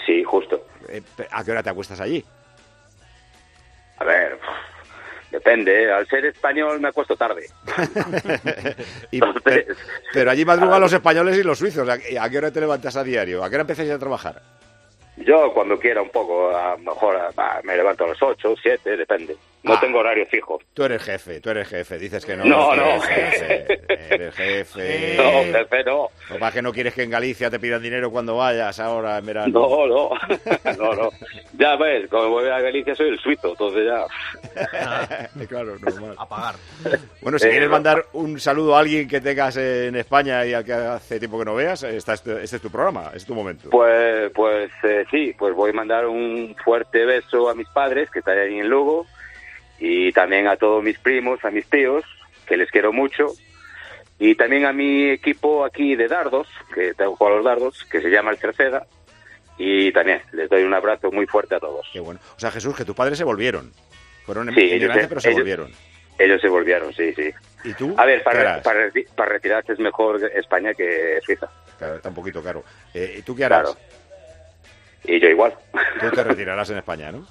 [0.06, 0.66] Sí, justo.
[0.90, 2.24] Eh, ¿A qué hora te acuestas allí?
[4.00, 4.38] A ver,
[5.32, 5.84] depende.
[5.86, 5.92] ¿eh?
[5.92, 7.48] Al ser español me acuesto tarde.
[9.12, 9.76] Y- pero,
[10.14, 11.88] pero allí madrugan los españoles y los suizos.
[11.90, 13.44] ¿A, qué- a qué hora te levantas a diario?
[13.44, 14.42] ¿A qué hora empezáis a trabajar?
[15.18, 18.98] Yo cuando quiera un poco, a lo mejor ah, me levanto a las 8, 7,
[18.98, 19.36] depende.
[19.64, 19.80] No Ah.
[19.82, 20.60] tengo horario fijo.
[20.74, 21.98] Tú eres jefe, tú eres jefe.
[21.98, 22.46] Dices que no.
[22.46, 22.86] No, no.
[22.86, 23.80] Eres jefe.
[24.14, 25.18] Eres jefe.
[25.18, 26.08] No, jefe, no.
[26.40, 29.26] Lo es que no quieres que en Galicia te pidan dinero cuando vayas ahora en
[29.26, 29.48] verano.
[29.60, 30.10] No, no,
[30.78, 31.10] no, no.
[31.58, 34.06] Ya ves, como voy a Galicia soy el suizo, entonces ya...
[35.50, 36.16] claro, normal.
[36.18, 36.56] A pagar.
[37.22, 40.64] Bueno, si Eh, quieres mandar un saludo a alguien que tengas en España y al
[40.64, 43.70] que hace tiempo que no veas, esta este es tu programa, es tu momento.
[43.72, 48.20] Pues, pues eh, sí, pues voy a mandar un fuerte beso a mis padres, que
[48.20, 49.06] están ahí en Lugo,
[49.80, 52.04] y también a todos mis primos, a mis tíos,
[52.46, 53.28] que les quiero mucho,
[54.20, 58.02] y también a mi equipo aquí de dardos, que tengo jugado a los dardos, que
[58.02, 58.86] se llama el Cerceda,
[59.58, 61.88] y también les doy un abrazo muy fuerte a todos.
[61.92, 62.20] Qué bueno.
[62.36, 63.72] O sea, Jesús, que tus padres se volvieron.
[64.26, 65.72] Fueron Sí, ellos pero se ellos- volvieron.
[66.20, 67.30] Ellos se volvieron, sí, sí.
[67.64, 67.94] ¿Y tú?
[67.96, 71.48] A ver, ¿Qué para, para retirarse es mejor España que Suiza.
[71.78, 72.64] Claro, está un poquito caro.
[72.94, 73.62] Eh, ¿Y tú qué harás?
[73.62, 73.78] Claro.
[75.08, 75.54] Y yo igual.
[76.00, 77.26] Tú te retirarás en España, ¿no?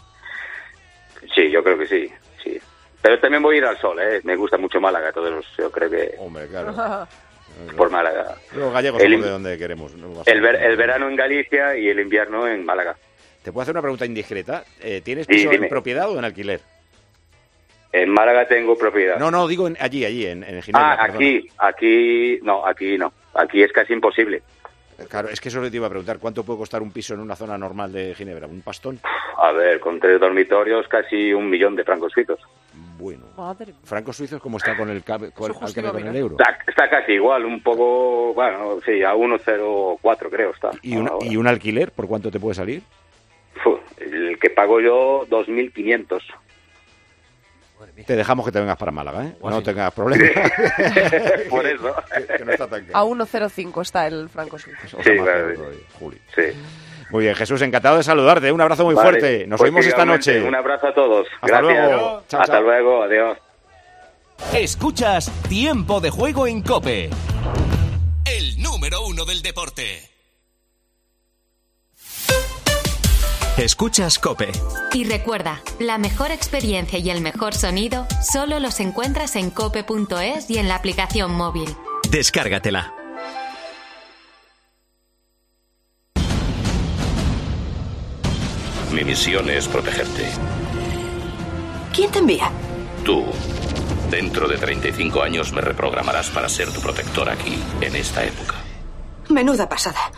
[1.35, 2.11] Sí, yo creo que sí,
[2.43, 2.59] sí.
[3.03, 4.21] Pero también voy a ir al sol, ¿eh?
[4.25, 6.75] Me gusta mucho Málaga, todos los, yo creo que Hombre, claro.
[7.77, 8.35] por Málaga.
[8.55, 9.95] Los gallegos El- somos de donde queremos.
[9.95, 12.97] no El, ver- el verano en Galicia y el invierno en Málaga.
[13.43, 14.65] ¿Te puedo hacer una pregunta indiscreta?
[14.81, 16.61] Eh, ¿Tienes Sí, piso en propiedad o en alquiler?
[17.93, 19.19] En Málaga tengo propiedad.
[19.19, 20.93] No, no, digo en- allí, allí, en, en Ginebra.
[20.93, 21.15] ah, perdona.
[21.15, 23.13] aquí, aquí, no, aquí no.
[23.35, 24.43] Aquí es casi imposible.
[25.09, 26.19] Claro, es que eso te iba a preguntar.
[26.19, 28.47] ¿Cuánto puede costar un piso en una zona normal de Ginebra?
[28.47, 28.99] ¿Un pastón?
[29.39, 32.41] A ver, con tres dormitorios, casi un millón de francos suizos.
[32.99, 33.27] Bueno.
[33.37, 33.75] Madre.
[33.85, 36.09] ¿Francos suizos cómo está con el, cab- con, Eso al justo cambio iba a con
[36.09, 36.37] el euro?
[36.39, 40.71] Está, está casi igual, un poco, bueno, sí, a 1,04 creo está.
[40.83, 41.27] ¿Y un, ahora.
[41.27, 42.83] ¿Y un alquiler por cuánto te puede salir?
[43.63, 46.21] Fu, el que pago yo, 2.500.
[48.07, 49.37] Te dejamos que te vengas para Málaga, ¿eh?
[49.43, 50.31] No tengas problemas.
[51.51, 51.95] Por eso.
[52.17, 53.07] que, que no está tan A caro.
[53.09, 54.99] 1.05 está el franco suizo.
[55.03, 55.55] Sí, claro.
[55.55, 56.21] todavía, Juli.
[56.35, 56.43] Sí.
[57.11, 58.51] Muy bien, Jesús, encantado de saludarte.
[58.51, 59.47] Un abrazo muy Vale, fuerte.
[59.47, 60.43] Nos pues vemos esta noche.
[60.43, 61.27] Un abrazo a todos.
[61.41, 61.87] Hasta Gracias.
[61.91, 62.23] luego.
[62.29, 62.63] Chao, Hasta chao.
[62.63, 63.03] luego.
[63.05, 63.39] Adiós.
[64.55, 67.11] Escuchas Tiempo de Juego en Cope.
[68.25, 70.01] El número uno del deporte.
[73.57, 74.53] Escuchas Cope.
[74.93, 80.59] Y recuerda, la mejor experiencia y el mejor sonido solo los encuentras en cope.es y
[80.59, 81.75] en la aplicación móvil.
[82.11, 82.93] Descárgatela.
[88.93, 90.29] Mi misión es protegerte.
[91.95, 92.51] ¿Quién te envía?
[93.07, 93.25] Tú,
[94.11, 98.57] dentro de 35 años, me reprogramarás para ser tu protector aquí, en esta época.
[99.31, 100.13] Menuda pasada.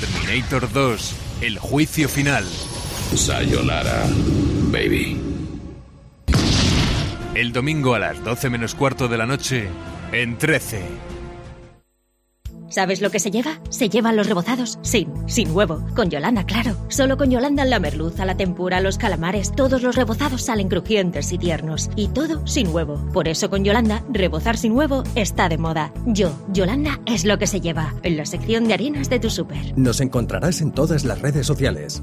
[0.00, 2.44] Terminator 2, el juicio final.
[3.14, 4.04] Sayonara,
[4.70, 5.18] baby.
[7.34, 9.70] El domingo a las 12 menos cuarto de la noche,
[10.12, 10.82] en 13.
[12.76, 13.58] ¿Sabes lo que se lleva?
[13.70, 15.82] Se llevan los rebozados sin, sin huevo.
[15.94, 16.76] Con Yolanda, claro.
[16.88, 21.38] Solo con Yolanda la merluza, la tempura, los calamares, todos los rebozados salen crujientes y
[21.38, 21.88] tiernos.
[21.96, 23.02] Y todo sin huevo.
[23.14, 25.90] Por eso con Yolanda, rebozar sin huevo está de moda.
[26.04, 27.94] Yo, Yolanda, es lo que se lleva.
[28.02, 29.72] En la sección de harinas de tu súper.
[29.78, 32.02] Nos encontrarás en todas las redes sociales.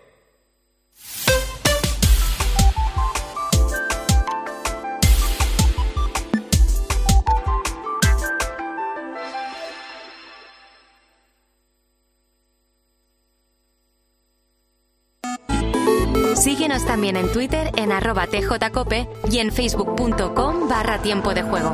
[16.61, 21.73] Síguenos también en Twitter en arroba tjcope y en facebook.com barra tiempo de juego.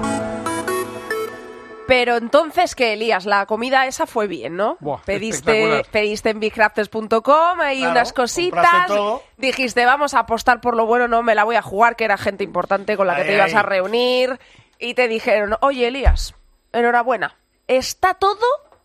[1.85, 3.25] Pero entonces, ¿qué, Elías?
[3.25, 4.77] La comida esa fue bien, ¿no?
[4.79, 8.87] Buah, pediste, pediste en bigcrafters.com, ahí Claro, unas cositas.
[8.87, 9.23] todo.
[9.35, 12.17] Dijiste, vamos a apostar por lo bueno, no me la voy a jugar, que era
[12.17, 14.39] gente importante con la que Ahí, te ibas a reunir.
[14.79, 16.33] Y te dijeron, oye, Elías,
[16.71, 17.35] enhorabuena.
[17.67, 18.37] Está todo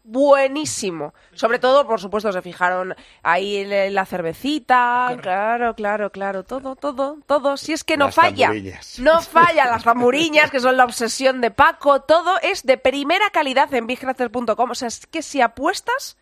[0.05, 1.15] buenísimo.
[1.35, 5.17] Sobre todo, por supuesto, se fijaron ahí en la cervecita.
[5.21, 6.45] Claro, claro, claro.
[6.45, 7.57] Todo, todo, todo.
[7.57, 8.53] Si es que no Las falla.
[8.99, 12.03] No falla las zamuriñas, que son la obsesión de Paco.
[12.03, 14.71] Todo es de primera calidad en bigcrafters.com.
[14.71, 16.17] O sea, es que si apuestas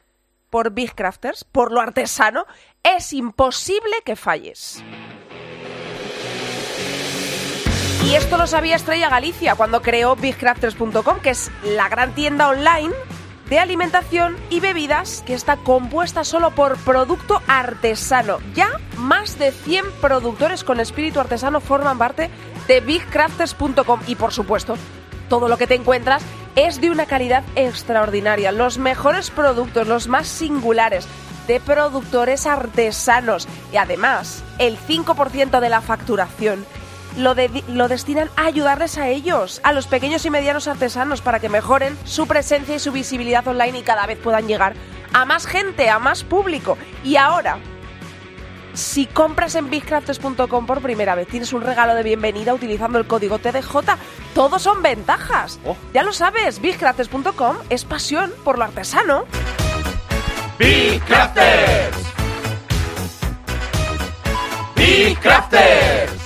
[0.50, 2.46] por Big Crafters, por lo artesano,
[2.82, 4.82] es imposible que falles.
[8.06, 12.92] Y esto lo sabía Estrella Galicia cuando creó bigcrafters.com, que es la gran tienda online
[13.50, 18.38] de alimentación y bebidas que está compuesta solo por producto artesano.
[18.54, 22.30] Ya más de 100 productores con espíritu artesano forman parte
[22.68, 24.76] de bigcrafters.com y por supuesto,
[25.28, 26.22] todo lo que te encuentras
[26.54, 28.52] es de una calidad extraordinaria.
[28.52, 31.08] Los mejores productos, los más singulares
[31.48, 36.64] de productores artesanos y además el 5% de la facturación
[37.16, 41.40] lo, de- lo destinan a ayudarles a ellos, a los pequeños y medianos artesanos, para
[41.40, 44.74] que mejoren su presencia y su visibilidad online y cada vez puedan llegar
[45.12, 46.78] a más gente, a más público.
[47.04, 47.58] Y ahora,
[48.74, 53.38] si compras en bigcrafters.com por primera vez, tienes un regalo de bienvenida utilizando el código
[53.38, 53.76] TDJ.
[54.34, 55.58] Todos son ventajas.
[55.92, 59.24] Ya lo sabes, bigcrafters.com es pasión por lo artesano.
[64.76, 66.19] Big Crafters.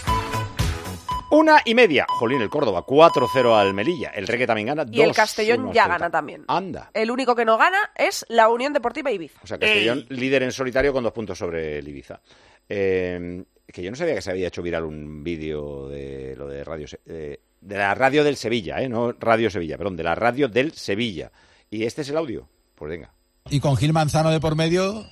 [1.35, 2.07] Una y media.
[2.09, 2.85] Jolín, el Córdoba.
[2.87, 4.11] 4-0 al Melilla.
[4.11, 4.85] El Reggae también gana.
[4.91, 5.89] Y el 2-1 Castellón ya Celta.
[5.99, 6.45] gana también.
[6.49, 6.91] Anda.
[6.95, 9.41] El único que no gana es la Unión Deportiva Ibiza.
[9.43, 12.21] O sea, Castellón líder en solitario con dos puntos sobre el Ibiza.
[12.69, 16.63] Eh, que yo no sabía que se había hecho viral un vídeo de lo de
[16.65, 18.89] radio Se- eh, de la radio del Sevilla, ¿eh?
[18.89, 21.33] no Radio Sevilla, perdón, de la radio del Sevilla.
[21.71, 22.47] ¿Y este es el audio?
[22.75, 23.13] Pues venga.
[23.51, 25.05] Y con Gil Manzano de por medio,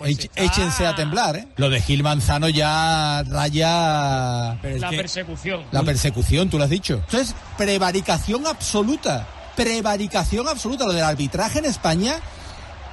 [0.00, 1.48] éch- échense a temblar, ¿eh?
[1.56, 4.54] Lo de Gil Manzano ya raya...
[4.62, 5.62] La que- persecución.
[5.72, 7.00] La persecución, tú lo has dicho.
[7.06, 9.26] Esto es prevaricación absoluta.
[9.56, 10.84] Prevaricación absoluta.
[10.86, 12.14] Lo del arbitraje en España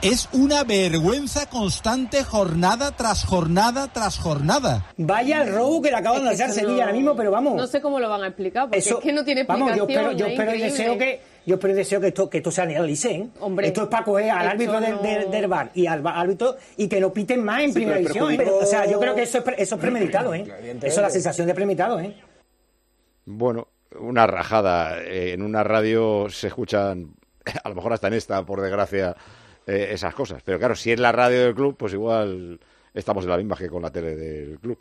[0.01, 4.85] es una vergüenza constante jornada tras jornada tras jornada.
[4.97, 7.55] Vaya el robo que le acaban de hacer Sevilla ahora mismo, pero vamos.
[7.55, 9.83] No sé cómo lo van a explicar, porque Eso- es que no tiene Vamos, yo
[9.83, 10.11] explicación.
[10.11, 12.51] espero, yo es espero y deseo que, yo espero y deseo que esto, que esto
[12.51, 13.27] se analice, ¿eh?
[13.39, 16.55] Hombre, esto es para coger al árbitro del, no- del, del VAR y al árbitro
[16.77, 18.47] y que lo piten más en Sí, primera pero división.
[18.47, 18.51] ¿eh?
[18.61, 20.43] O sea, yo creo que eso es, pre- eso es premeditado, ¿eh?
[20.81, 22.15] Eso es la sensación de premeditado, ¿eh?
[23.25, 23.67] Bueno,
[23.99, 25.01] una rajada.
[25.03, 27.13] Eh, En una radio se escuchan,
[27.63, 29.15] a lo mejor hasta en esta, por desgracia,
[29.67, 30.41] eh, esas cosas.
[30.43, 32.59] Pero claro, si es la radio del club, pues igual
[32.93, 34.77] estamos en la misma que con la tele del club.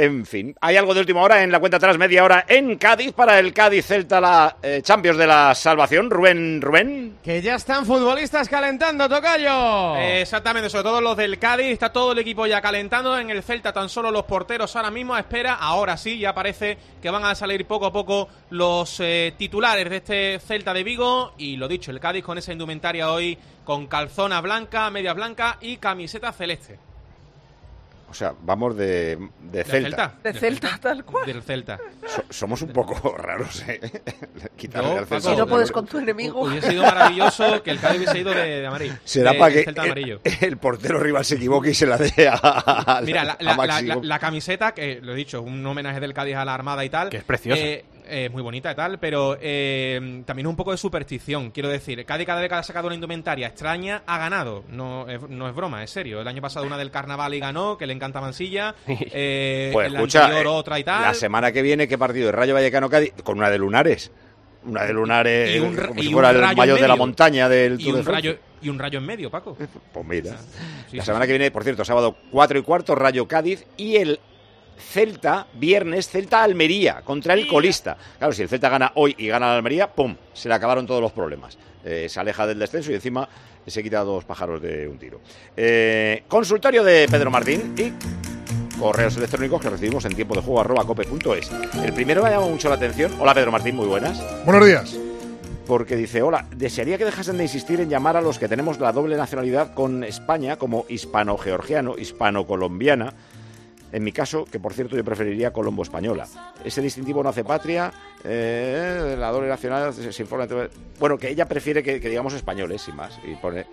[0.00, 3.12] En fin, hay algo de última hora en la cuenta atrás, media hora en Cádiz
[3.12, 6.08] para el Cádiz Celta, la eh, Champions de la Salvación.
[6.08, 7.18] Rubén, Rubén.
[7.20, 9.96] Que ya están futbolistas calentando, Tocayo.
[9.96, 11.72] Exactamente, sobre todo los del Cádiz.
[11.72, 13.18] Está todo el equipo ya calentando.
[13.18, 15.54] En el Celta tan solo los porteros ahora mismo a espera.
[15.54, 19.96] Ahora sí, ya parece que van a salir poco a poco los eh, titulares de
[19.96, 21.32] este Celta de Vigo.
[21.38, 25.78] Y lo dicho, el Cádiz con esa indumentaria hoy con calzona blanca, media blanca y
[25.78, 26.78] camiseta celeste.
[28.10, 30.14] O sea, vamos de, de Celta.
[30.22, 31.26] De Celta, tal cual.
[31.26, 31.78] Del Celta.
[32.06, 33.80] So- somos un poco raros, ¿eh?
[34.56, 36.40] Quitarle al Celta Si no puedes con tu enemigo.
[36.42, 38.94] Hubiese sido maravilloso que el Cádiz hubiese ido de, de amarillo.
[39.04, 40.20] Será de- para que Celta de amarillo.
[40.24, 43.66] el, el portero rival se equivoque y se la dé a, a- Mira, la, a
[43.82, 46.90] la- la- camiseta, que lo he dicho, un homenaje del Cádiz a la Armada y
[46.90, 47.10] tal.
[47.10, 47.62] Que es preciosa.
[48.08, 51.50] Es muy bonita y tal, pero eh, también un poco de superstición.
[51.50, 54.64] Quiero decir, Cádiz cada vez que ha sacado una indumentaria extraña ha ganado.
[54.68, 56.20] No es, no es broma, es serio.
[56.20, 58.74] El año pasado una del Carnaval y ganó, que le encanta Mansilla.
[59.10, 61.02] Eh, Pues el escucha, anterior eh, otra y tal.
[61.02, 62.26] la semana que viene, ¿qué partido?
[62.26, 64.10] de Rayo Vallecano Cádiz con una de Lunares.
[64.64, 67.80] Una de Lunares, Y un como y si fuera el mayor de la montaña del
[67.80, 68.36] y Tour de rayo.
[68.60, 69.56] Y un rayo en medio, Paco.
[69.92, 70.36] Pues mira.
[70.90, 71.28] Sí, la sí, semana sí.
[71.28, 74.18] que viene, por cierto, sábado 4 y cuarto, Rayo Cádiz y el
[74.78, 77.96] Celta, viernes, Celta Almería contra el colista.
[78.18, 80.16] Claro, si el Celta gana hoy y gana la Almería, ¡pum!
[80.32, 81.58] Se le acabaron todos los problemas.
[81.84, 83.28] Eh, se aleja del descenso y encima
[83.66, 85.20] se quita dos pájaros de un tiro.
[85.56, 87.92] Eh, consultorio de Pedro Martín y
[88.78, 91.50] correos electrónicos que recibimos en tiempo de juego arroba cope.es.
[91.82, 93.12] El primero me ha llamado mucho la atención.
[93.18, 94.22] Hola Pedro Martín, muy buenas.
[94.44, 94.96] Buenos días.
[95.66, 98.92] Porque dice, hola, desearía que dejasen de insistir en llamar a los que tenemos la
[98.92, 103.12] doble nacionalidad con España como hispano-georgiano, hispano-colombiana.
[103.90, 106.26] En mi caso, que por cierto yo preferiría colombo-española.
[106.64, 107.90] Ese distintivo no hace patria,
[108.22, 110.46] eh, la doble nacionalidad se, se informa...
[110.98, 113.18] Bueno, que ella prefiere que, digamos españoles, sin más.
[113.24, 113.64] Y pone...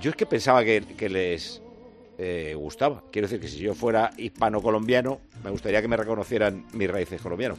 [0.00, 1.60] Yo es que pensaba que, que les
[2.16, 3.02] eh, gustaba.
[3.10, 7.58] Quiero decir que si yo fuera hispano-colombiano, me gustaría que me reconocieran mis raíces colombianas.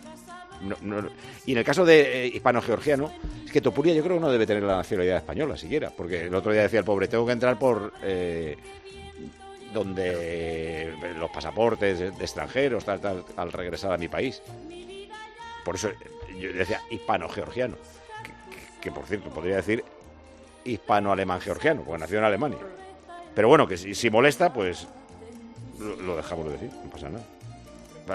[0.62, 1.10] no- no-
[1.46, 3.12] y en el caso de eh, hispano-georgiano,
[3.46, 6.34] es que Topuria yo creo que no debe tener la nacionalidad española siquiera, porque el
[6.36, 8.58] otro día decía el pobre, tengo que entrar por eh,
[9.74, 14.42] donde los pasaportes de, extranjeros, tal, tal, al regresar a mi país.
[15.64, 15.90] Por eso
[16.38, 17.76] yo decía hispano-georgiano,
[18.24, 19.84] que, que- que, por cierto podría decir
[20.64, 22.58] hispano-alemán-georgiano, porque nació en Alemania.
[23.36, 24.88] Pero bueno, que si, si molesta, pues
[25.80, 27.26] lo, lo dejamos de decir, no pasa nada.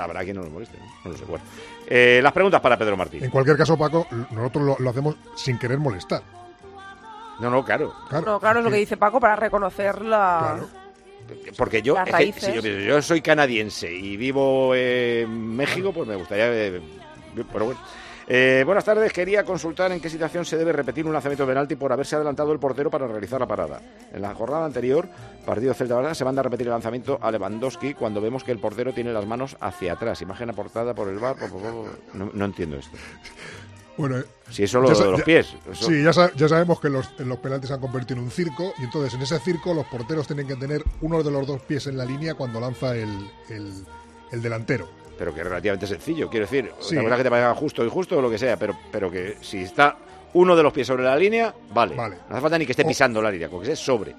[0.03, 0.85] Habrá quien no lo moleste, ¿no?
[1.05, 1.25] No lo sé.
[1.25, 1.45] Bueno,
[1.87, 3.23] Eh, las preguntas para Pedro Martín.
[3.23, 6.23] En cualquier caso, Paco, nosotros lo, lo hacemos sin querer molestar.
[7.39, 7.93] No, no, claro.
[8.25, 10.61] No, claro, es lo que dice Paco para reconocer la...
[11.57, 16.47] Porque yo, que si yo, yo soy canadiense y vivo en México, pues me gustaría.
[16.51, 16.81] eh,
[17.53, 17.81] pero bueno.
[18.27, 21.77] Eh, buenas tardes, quería consultar en qué situación se debe repetir un lanzamiento de penalti
[21.77, 23.83] por haberse adelantado el portero para realizar la parada.
[24.15, 25.07] En la jornada anterior,
[25.45, 28.59] partido Celta Barça, se manda a repetir el lanzamiento a Lewandowski cuando vemos que el
[28.59, 30.23] portero tiene las manos hacia atrás.
[30.23, 31.21] Imagen aportada por el
[32.15, 32.97] No, no entiendo esto.
[33.97, 34.17] Bueno,
[34.51, 35.55] Si eso lo ya de los ya- pies.
[35.71, 38.75] eso- Sí, ya, ya sabemos que los, los penaltis se han convertido en un circo
[38.79, 41.87] y entonces en ese circo los porteros tienen que tener uno de los dos pies
[41.87, 43.85] en la línea cuando lanza el, el-
[44.33, 44.89] el delantero.
[45.17, 46.29] pero que es relativamente sencillo.
[46.29, 46.97] Quiero decir, Sí.
[46.97, 49.37] una cosa que te parezca justo y justo o lo que sea, pero, pero que
[49.43, 49.97] si está
[50.33, 51.95] uno de los pies sobre la línea, vale.
[51.95, 52.17] Vale.
[52.29, 54.17] No hace falta ni que esté pisando la línea, con que esté sobre.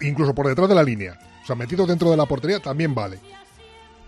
[0.00, 1.18] incluso por detrás de la línea.
[1.42, 3.18] O sea, metido dentro de la portería también vale.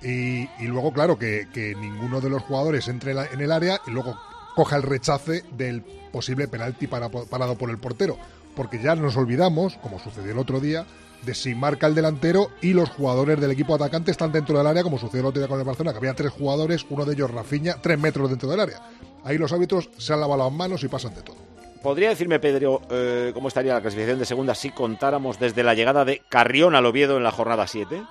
[0.02, 3.52] Y, y luego, claro, que, que ninguno de los jugadores entre en la- en el
[3.52, 4.16] área y luego
[4.54, 8.16] coja el rechace del posible penalti para, parado por el portero.
[8.54, 10.86] Porque ya nos olvidamos, como sucedió el otro día,
[11.24, 14.82] de si marca el delantero y los jugadores del equipo atacante están dentro del área,
[14.82, 17.30] como sucedió el otro día con el Barcelona, que había tres jugadores, uno de ellos
[17.30, 18.80] Rafinha, tres metros dentro del área.
[19.24, 21.36] Ahí los árbitros se han lavado manos y pasan de todo.
[21.82, 26.04] ¿Podría decirme, Pedro, eh, cómo estaría la clasificación de segunda si contáramos desde la llegada
[26.06, 28.02] de Carrión al Oviedo en la jornada 7?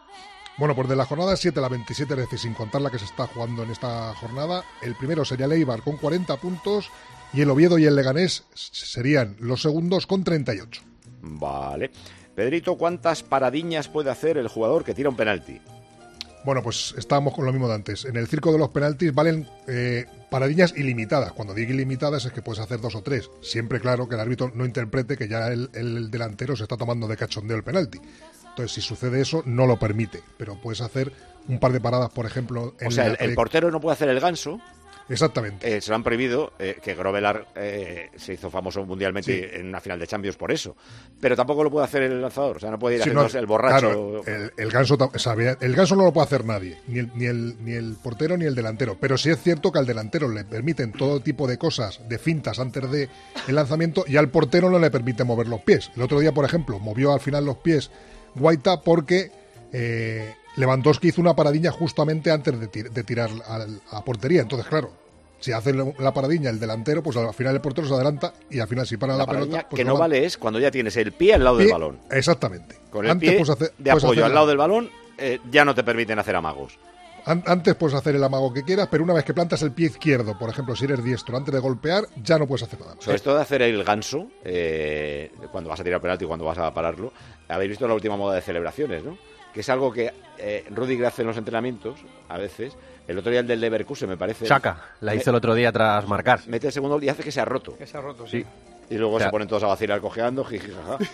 [0.58, 3.00] Bueno, pues de la jornada 7 a la 27, es decir, sin contar la que
[3.00, 6.92] se está jugando en esta jornada, el primero sería el Eibar con 40 puntos
[7.34, 10.82] y el Oviedo y el Leganés serían los segundos con 38.
[11.22, 11.89] Vale.
[12.36, 15.60] Pedrito, ¿cuántas paradiñas puede hacer el jugador que tira un penalti?
[16.46, 18.06] Bueno, pues estábamos con lo mismo de antes.
[18.06, 21.32] En el circo de los penaltis valen eh, paradiñas ilimitadas.
[21.32, 23.32] Cuando digo ilimitadas es que puedes hacer dos o tres.
[23.42, 27.08] Siempre claro que el árbitro no interprete que ya el, el delantero se está tomando
[27.08, 28.00] de cachondeo el penalti.
[28.54, 30.22] Entonces, si sucede eso, no lo permite.
[30.38, 31.12] Pero puedes hacer
[31.48, 32.76] un par de paradas, por ejemplo.
[32.80, 34.60] en O sea, el, portero no puede hacer el ganso.
[35.10, 35.76] Exactamente.
[35.76, 39.60] Eh, se lo han prohibido, eh, que Grovelar eh, se hizo famoso mundialmente Sí.
[39.60, 40.78] en una final de Champions por eso.
[41.20, 42.56] Pero tampoco lo puede hacer el lanzador.
[42.56, 43.80] O sea, no puede ir Sí, haciéndose no, el borracho.
[43.82, 47.12] claro, el, el ganso, o sea, el ganso no lo puede hacer nadie, ni el,
[47.16, 48.98] ni, el, ni el portero ni el delantero.
[48.98, 52.60] Pero sí es cierto que al delantero le permiten todo tipo de cosas, de fintas
[52.60, 53.10] antes de
[53.50, 55.92] el lanzamiento, y al portero no le permite mover los pies.
[55.98, 57.92] El otro día, por ejemplo, movió al final los pies
[58.36, 59.32] Guaita porque
[59.72, 64.41] eh, Lewandowski hizo una paradiña justamente antes de, tir- de tirar al- a portería.
[64.41, 64.91] Entonces, claro.
[65.39, 68.67] Si hace la paradiña el delantero, pues al final el portero se adelanta y al
[68.69, 69.67] final si para la, La pelota...
[69.69, 72.00] pues que no va- vale es cuando ya tienes el pie al lado del balón.
[72.12, 72.78] Exactamente.
[72.89, 75.65] Con el Antes pie hacer- de puedes apoyo al la- lado del balón eh, ya
[75.65, 76.80] no te permiten hacer amagos.
[77.25, 79.88] An- Antes puedes hacer el amago que quieras, pero una vez que plantas el pie
[79.88, 82.95] izquierdo, por ejemplo, si eres diestro, antes de golpear, ya no puedes hacer nada.
[82.99, 86.57] Sobre esto de hacer el ganso, eh, cuando vas a tirar penalti y cuando vas
[86.57, 87.13] a pararlo,
[87.47, 89.17] habéis visto la última moda de celebraciones, ¿no?
[89.53, 92.73] Que es algo que eh, Rudiger hace en los entrenamientos, a veces.
[93.07, 94.45] El otro día el del Leverkusen, me parece.
[94.45, 96.39] Saca, la hizo el otro día tras marcar.
[96.47, 97.77] Mete el segundo gol y hace que se ha roto.
[97.77, 98.43] Que se ha roto, Sí.
[98.93, 100.97] Y luego O sea- se ponen todos a vacilar cojeando, jiji, jaja.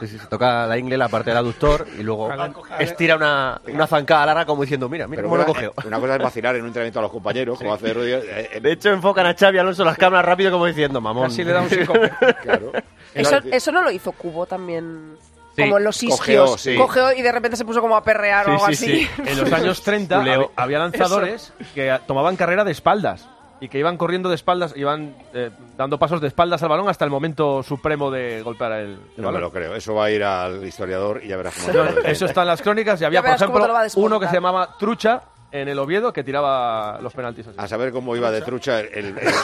[0.00, 2.54] Sí, sí, se toca la ingle, la parte del aductor y luego Claro.
[2.78, 5.74] estira una, una zancada larga como diciendo, mira, mira Pero cómo lo una, cogeo.
[5.86, 8.24] una cosa es vacilar en un entrenamiento a los compañeros, como hace Rudiger.
[8.26, 11.24] eh, eh, De hecho, enfocan a Xavi Alonso las cámaras rápido como diciendo, mamón.
[11.28, 12.10] Casi le da un síncope.
[12.42, 12.72] claro.
[13.12, 15.16] Eso, eso no lo hizo Cubo también.
[15.54, 15.62] Sí.
[15.62, 16.18] Como en los isquios.
[16.20, 16.76] Cogeó, sí.
[16.76, 19.06] Cogeó y de repente se puso como a perrear o algo así.
[19.26, 20.40] En los años 30 Julio.
[20.46, 23.28] hab- había lanzadores que tomaban carrera de espaldas
[23.60, 27.04] y que iban corriendo de espaldas, iban eh, dando pasos de espaldas al balón hasta
[27.04, 29.74] el momento supremo de golpear el, el No me lo creo.
[29.74, 31.72] Eso va a ir al historiador y ya verás cómo.
[31.84, 35.22] No, eso está en las crónicas y había, por ejemplo, uno que se llamaba Trucha
[35.52, 37.56] en el Oviedo que tiraba los penaltis así.
[37.58, 39.34] A saber cómo iba de trucha el, el, el-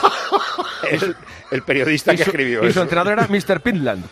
[1.01, 1.15] el-
[1.51, 2.81] el periodista Y que escribió y su eso.
[2.83, 3.59] entrenador era Mr.
[3.61, 4.05] Pindland.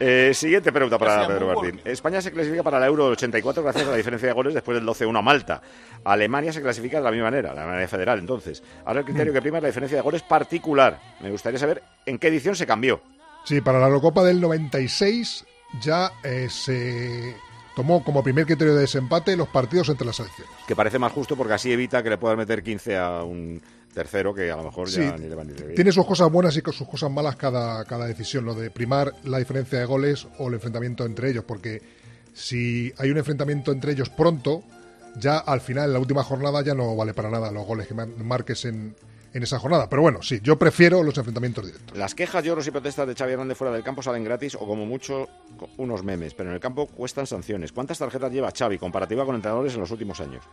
[0.00, 1.80] Eh, siguiente pregunta para Pedro Martín.
[1.84, 4.76] España se clasifica para el Euro del 84 gracias a la diferencia de goles después
[4.76, 5.62] del 12-1 a Malta.
[6.04, 8.62] Alemania se clasifica de la misma manera, la Alemania federal entonces.
[8.84, 10.98] Ahora el criterio que prima es la diferencia de goles particular.
[11.20, 13.00] Me gustaría saber en qué edición se cambió.
[13.44, 15.44] Sí, para la Eurocopa del 96
[15.80, 17.34] ya eh, se
[17.76, 20.52] tomó como primer criterio de desempate los partidos entre las selecciones.
[20.66, 23.60] Que parece más justo porque así evita que le puedan meter 15 a un
[23.92, 25.74] tercero que a lo mejor ya Sí, ni le van ni le viene.
[25.74, 29.38] Tiene sus cosas buenas y sus cosas malas cada, cada decisión, lo de primar la
[29.38, 31.80] diferencia de goles o el enfrentamiento entre ellos, porque
[32.32, 34.62] si hay un enfrentamiento entre ellos pronto,
[35.16, 37.94] ya al final, en la última jornada, ya no vale para nada los goles que
[37.94, 38.96] mar- marques en,
[39.34, 39.88] en esa jornada.
[39.90, 41.98] Pero bueno, sí, yo prefiero los enfrentamientos directos.
[41.98, 44.86] Las quejas, lloros y protestas de Xavi Hernández fuera del campo salen gratis o como
[44.86, 45.28] mucho
[45.76, 47.72] unos memes, pero en el campo cuestan sanciones.
[47.72, 50.44] ¿Cuántas tarjetas lleva Xavi comparativa con entrenadores en los últimos años?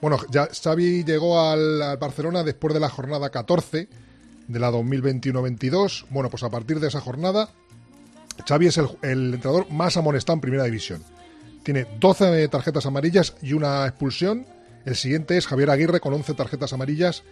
[0.00, 3.88] Bueno, ya Xavi llegó al, al Barcelona después de la jornada 14
[4.48, 6.06] de la 2021-22.
[6.08, 7.50] Bueno, pues a partir de esa jornada,
[8.48, 11.04] Xavi es el, el entrenador más amonestado en Primera División.
[11.62, 14.46] Tiene 12 tarjetas amarillas y una expulsión.
[14.86, 17.22] El siguiente es Javier Aguirre con 11 tarjetas amarillas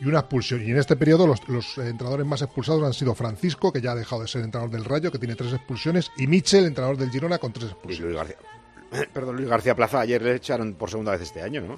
[0.00, 0.62] y una expulsión.
[0.66, 3.94] Y en este periodo los, los entrenadores más expulsados han sido Francisco, que ya ha
[3.94, 7.38] dejado de ser entrenador del Rayo, que tiene tres expulsiones, y Michel, entrenador del Girona,
[7.38, 8.14] con tres Y expulsiones.
[8.14, 9.06] Luis García.
[9.12, 11.76] Perdón, Luis García Plaza ayer le echaron por segunda vez este año, ¿no?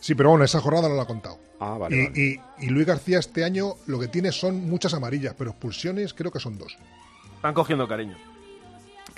[0.00, 1.38] Sí, pero bueno, esa jornada no la ha contado.
[1.58, 1.96] Ah, vale.
[1.96, 2.20] y, vale.
[2.60, 6.30] y- y Luis García este año lo que tiene son muchas amarillas, pero expulsiones creo
[6.30, 6.76] que son dos.
[7.34, 8.16] Están cogiendo cariño.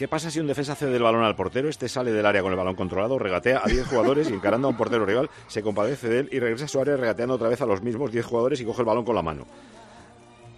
[0.01, 1.69] ¿Qué pasa si un defensa cede el balón al portero?
[1.69, 4.71] Este sale del área con el balón controlado, regatea a 10 jugadores y encarando a
[4.71, 7.61] un portero rival, se compadece de él y regresa a su área regateando otra vez
[7.61, 9.45] a los mismos 10 jugadores y coge el balón con la mano.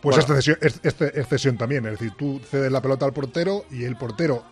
[0.01, 0.21] Pues Bueno.
[0.21, 3.83] esta cesión, es- esta excesión también, es decir, tú cedes la pelota al portero y
[3.83, 4.45] el portero,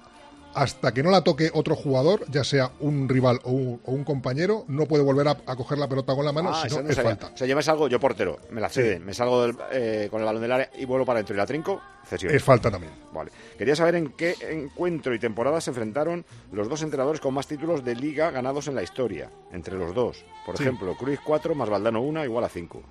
[0.54, 4.02] hasta que no la toque otro jugador, ya sea un rival o un, o un
[4.02, 6.88] compañero, no puede volver a, a coger la pelota con la mano, Ah, si no
[6.90, 7.30] es falta.
[7.32, 10.18] O sea, yo me salgo, yo portero, me la cede, me salgo del- eh, con
[10.18, 11.80] el balón del área y vuelvo para adentro y la trinco,
[12.16, 12.92] Es falta también.
[13.12, 13.30] Vale.
[13.58, 17.84] Quería saber en qué encuentro y temporada se enfrentaron los dos entrenadores con más títulos
[17.84, 20.24] de liga ganados en la historia, entre los dos.
[20.46, 20.62] Por Sí.
[20.64, 22.82] ejemplo, Cruz 4 más Valdano 1 igual a 5.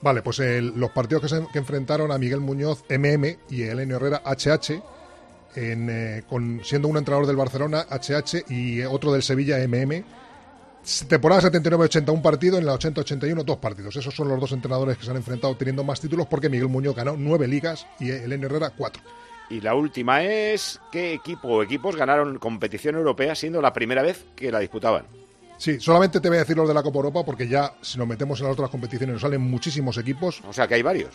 [0.00, 3.96] Vale, pues el- los partidos que, se, que enfrentaron a Miguel Muñoz MM y Elenio
[3.96, 4.80] Herrera HH,
[5.56, 10.04] en, eh, con, siendo un entrenador del Barcelona HH y otro del Sevilla MM.
[11.06, 13.94] Temporada 79-80 un partido, en la 80-81 dos partidos.
[13.96, 16.96] Esos son los dos entrenadores que se han enfrentado teniendo más títulos porque Miguel Muñoz
[16.96, 19.02] ganó nueve ligas y Elenio Herrera cuatro.
[19.50, 24.24] Y la última es qué equipo o equipos ganaron competición europea siendo la primera vez
[24.34, 25.04] que la disputaban.
[25.58, 28.08] Sí, solamente te voy a decir los de la Copa Europa porque ya si nos
[28.08, 30.40] metemos en las otras competiciones nos salen muchísimos equipos.
[30.48, 31.10] O sea que hay varios.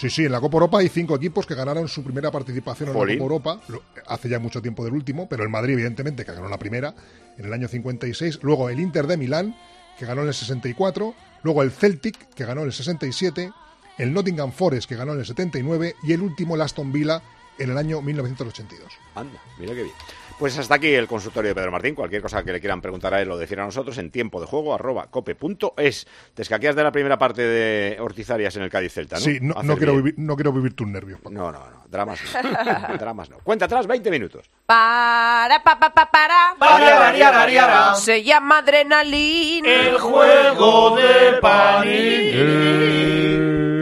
[0.00, 2.94] Sí, sí, en la Copa Europa hay cinco equipos que ganaron su primera participación en
[2.94, 3.60] la Copa Europa,
[4.06, 6.94] hace ya mucho tiempo del último, pero el Madrid evidentemente que ganó la primera
[7.36, 9.54] en el año 56, luego el Inter de Milán
[9.98, 13.52] que ganó en el 64, luego el Celtic que ganó en el 67,
[13.98, 17.20] el Nottingham Forest que ganó en el 79 y el último el Aston Villa
[17.58, 18.90] en el año 1982.
[19.14, 19.94] Anda, mira qué bien.
[20.40, 21.94] Pues hasta aquí el consultorio de Pedro Martín.
[21.94, 24.46] Cualquier cosa que le quieran preguntar a él o decir a nosotros en tiempo de
[24.46, 26.06] juego arroba cope.es.
[26.32, 29.20] Te escaqueas de la primera parte de Ortizarias en el Cádiz Celta, ¿no?
[29.20, 31.20] Sí, no, quiero vivir, no quiero vivir tus nervios.
[31.24, 31.84] No, no, no.
[31.90, 32.96] Dramas no.
[32.98, 33.36] Dramas no.
[33.40, 34.48] Cuenta atrás, 20 minutos.
[34.64, 36.54] Para, pa, pa, pa, para.
[36.58, 37.94] Varia, varia.
[37.96, 39.68] Se llama adrenalina.
[39.68, 42.80] El juego de Panini.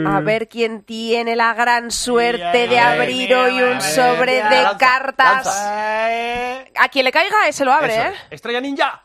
[0.07, 5.47] A ver quién tiene la gran suerte de abrir hoy un sobre de cartas.
[5.47, 8.11] A quien le caiga, ese lo abre, Eso ¿eh?
[8.13, 8.19] es.
[8.31, 9.01] Estrella Ninja.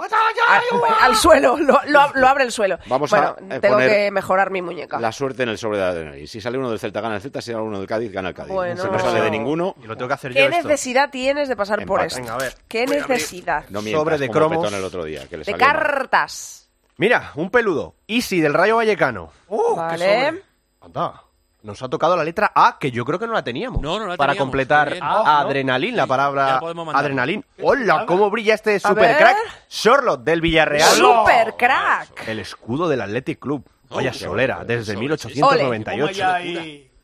[0.00, 2.78] A- al suelo, lo, lo- lo abre el suelo.
[2.86, 5.00] Vamos bueno, a, eh, tengo poner que mejorar mi muñeca.
[5.00, 6.26] La suerte en el sobre de adrenalina.
[6.28, 7.40] Si sale uno del Celta, gana el Celta.
[7.42, 8.52] Si sale uno del Cádiz, gana el Cádiz.
[8.52, 8.80] Bueno.
[8.82, 10.68] Si no sale de ninguno, Y lo tengo que hacer ¿Qué yo esto.
[10.68, 12.20] necesidad tienes de pasar por esto?
[12.20, 12.54] Venga, a ver.
[12.68, 13.64] ¿Qué necesidad?
[13.70, 14.58] no mientas Sobre de como cromos.
[14.64, 15.26] Petón el otro día.
[15.28, 15.74] Que le De salió mal.
[15.76, 16.67] cartas.
[16.98, 17.94] Mira, un peludo.
[18.06, 19.30] Easy del Rayo Vallecano.
[19.76, 20.42] vale.
[20.80, 21.22] Anda.
[21.62, 23.80] Nos ha tocado la letra A, que yo creo que no la teníamos.
[23.82, 25.04] No, no la Para teníamos, completar qué bien.
[25.04, 26.60] a adrenalin, la Sí, palabra
[26.94, 27.44] adrenalin.
[27.62, 28.04] ¡Hola!
[28.06, 29.36] ¿Cómo brilla este super crack?
[29.68, 30.88] Charlotte del Villarreal.
[30.90, 32.28] Super crack.
[32.28, 33.64] El escudo del Athletic Club.
[33.90, 36.24] Vaya Oh, qué solera, desde sobre, 1898.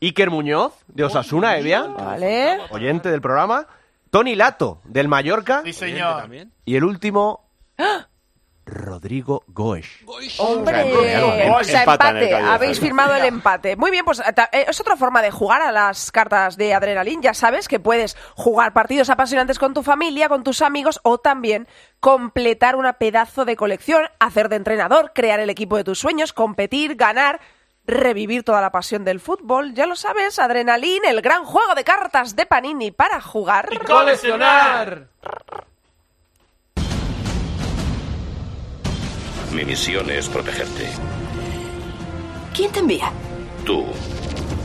[0.01, 1.83] Iker Muñoz, de Osasuna, Evia.
[1.83, 2.59] Vale.
[2.69, 3.67] Oyente del programa.
[4.09, 5.63] Tony Lato, del Mallorca.
[6.21, 6.53] También.
[6.63, 7.49] Y el último,
[8.65, 9.85] Rodrigo Goes.
[10.39, 10.83] Hombre,
[11.51, 12.33] o sea, empate.
[12.33, 13.75] Habéis firmado el empate.
[13.75, 17.21] Muy bien, pues eh, es otra forma de jugar a las cartas de Adrenalin.
[17.21, 21.67] Ya sabes que puedes jugar partidos apasionantes con tu familia, con tus amigos o también
[21.99, 26.95] completar una pedazo de colección, hacer de entrenador, crear el equipo de tus sueños, competir,
[26.95, 27.39] ganar.
[27.87, 32.35] Revivir toda la pasión del fútbol, ya lo sabes, Adrenalin, el gran juego de cartas
[32.35, 33.69] de Panini para jugar.
[33.85, 35.09] ¡Coleccionar!
[39.55, 40.89] Mi misión es protegerte.
[42.53, 43.09] ¿Quién te envía?
[43.65, 43.85] Tú,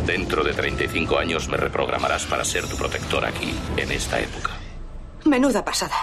[0.05, 4.51] dentro de 35 años, me reprogramarás para ser tu protector aquí, en esta época.
[5.25, 5.95] Menuda pasada.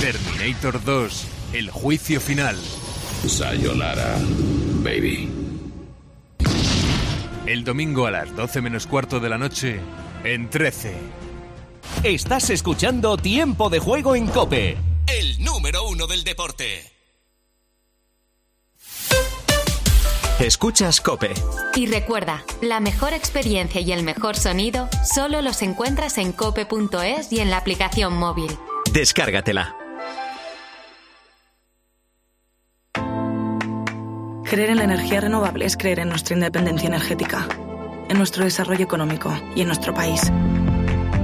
[0.00, 2.56] Terminator 2, el juicio final.
[3.26, 4.16] Sayonara,
[4.82, 5.30] baby.
[7.46, 9.78] El domingo a las 12 menos cuarto de la noche,
[10.24, 10.94] en 13.
[12.02, 14.76] Estás escuchando Tiempo de Juego en Cope,
[15.38, 16.92] el número uno del deporte.
[20.38, 21.32] Escuchas Cope.
[21.74, 27.40] Y recuerda, la mejor experiencia y el mejor sonido solo los encuentras en cope.es y
[27.40, 28.50] en la aplicación móvil.
[28.92, 29.76] Descárgatela.
[34.44, 37.48] Creer en la energía renovable es creer en nuestra independencia energética,
[38.08, 40.20] en nuestro desarrollo económico y en nuestro país.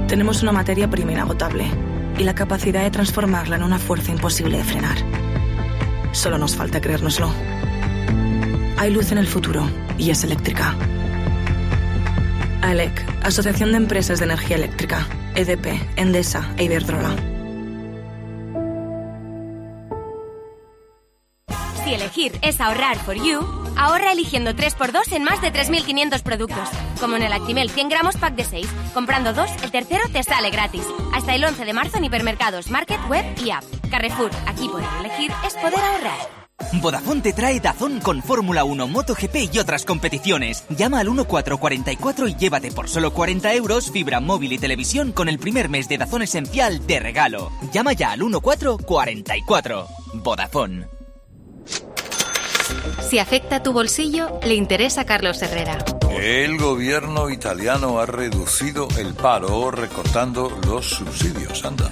[0.07, 4.63] Tenemos una materia prima inagotable y la capacidad de transformarla en una fuerza imposible de
[4.63, 4.97] frenar.
[6.11, 7.31] Solo nos falta creérnoslo.
[8.77, 10.75] Hay luz en el futuro y es eléctrica.
[12.61, 17.15] AELEC, Asociación de Empresas de Energía Eléctrica, EDP, Endesa e Iberdrola.
[21.83, 26.69] Si elegir es ahorrar for you, ahorra eligiendo 3x2 en más de 3.500 productos.
[26.99, 28.67] Como en el Actimel 100 gramos pack de 6.
[28.93, 30.83] Comprando dos, el tercero te sale gratis.
[31.13, 33.63] Hasta el 11 de marzo en hipermercados, market, web y app.
[33.89, 36.43] Carrefour, aquí poder elegir es poder ahorrar.
[36.81, 40.65] Vodafone te trae Dazón con Fórmula 1, MotoGP y otras competiciones.
[40.69, 45.39] Llama al 1444 y llévate por solo 40 euros fibra móvil y televisión con el
[45.39, 47.51] primer mes de Dazón Esencial de regalo.
[47.71, 49.87] Llama ya al 1444.
[50.23, 50.92] Vodafone.
[53.13, 55.77] Si afecta tu bolsillo, le interesa a Carlos Herrera.
[56.19, 61.63] El gobierno italiano ha reducido el paro recortando los subsidios.
[61.63, 61.91] Anda.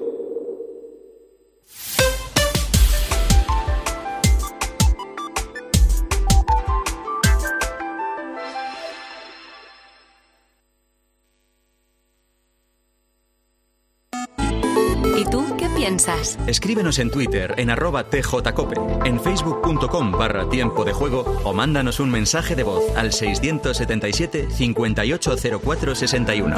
[16.01, 16.37] Piensas?
[16.47, 18.75] Escríbenos en Twitter en arroba tjcope,
[19.05, 26.57] en facebook.com barra tiempo de juego o mándanos un mensaje de voz al 677 580461.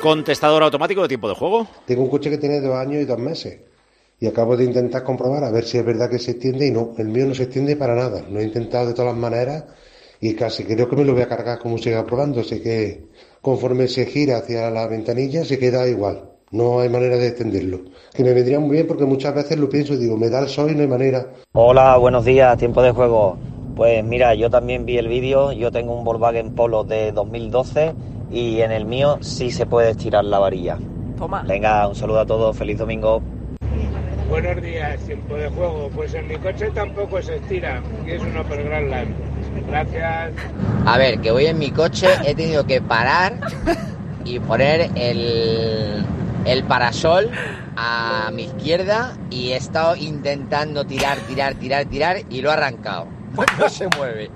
[0.00, 1.66] Contestador automático de tiempo de juego.
[1.86, 3.58] Tengo un coche que tiene dos años y dos meses.
[4.18, 6.94] Y acabo de intentar comprobar a ver si es verdad que se extiende y no,
[6.98, 8.22] el mío no se extiende para nada.
[8.30, 9.64] Lo he intentado de todas las maneras
[10.20, 12.40] y casi creo que me lo voy a cargar como siga probando.
[12.40, 13.04] Así que
[13.40, 16.29] conforme se gira hacia la ventanilla se queda igual.
[16.52, 17.78] No hay manera de extenderlo.
[18.12, 20.48] Que me vendría muy bien porque muchas veces lo pienso y digo, me da el
[20.48, 21.28] sol y no hay manera.
[21.52, 23.38] Hola, buenos días, tiempo de juego.
[23.76, 27.94] Pues mira, yo también vi el vídeo, yo tengo un Volkswagen Polo de 2012
[28.32, 30.76] y en el mío sí se puede estirar la varilla.
[31.16, 31.44] Toma.
[31.46, 33.22] Venga, un saludo a todos, feliz domingo.
[34.28, 35.88] Buenos días, tiempo de juego.
[35.94, 39.14] Pues en mi coche tampoco se estira, y es un Opel Grandland.
[39.68, 40.32] Gracias.
[40.84, 43.38] A ver, que voy en mi coche, he tenido que parar
[44.24, 46.04] y poner el,
[46.44, 47.30] el parasol
[47.76, 53.06] a mi izquierda y he estado intentando tirar, tirar, tirar, tirar y lo he arrancado.
[53.58, 54.30] No se mueve.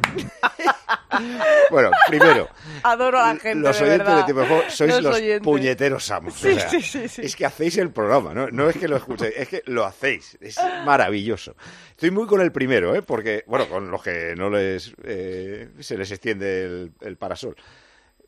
[1.70, 2.48] Bueno, primero,
[2.82, 3.54] Adoro a la gente.
[3.56, 6.34] los oyentes de tiempo de juego sois Los puñeteros amos.
[6.34, 7.22] Sí, o sea, sí, sí, sí.
[7.22, 8.48] Es que hacéis el programa, ¿no?
[8.50, 10.36] No es que lo escuchéis, es que lo hacéis.
[10.40, 11.56] Es maravilloso.
[11.90, 13.02] Estoy muy con el primero, ¿eh?
[13.02, 17.56] Porque, bueno, con los que no les eh, se les extiende el, el parasol.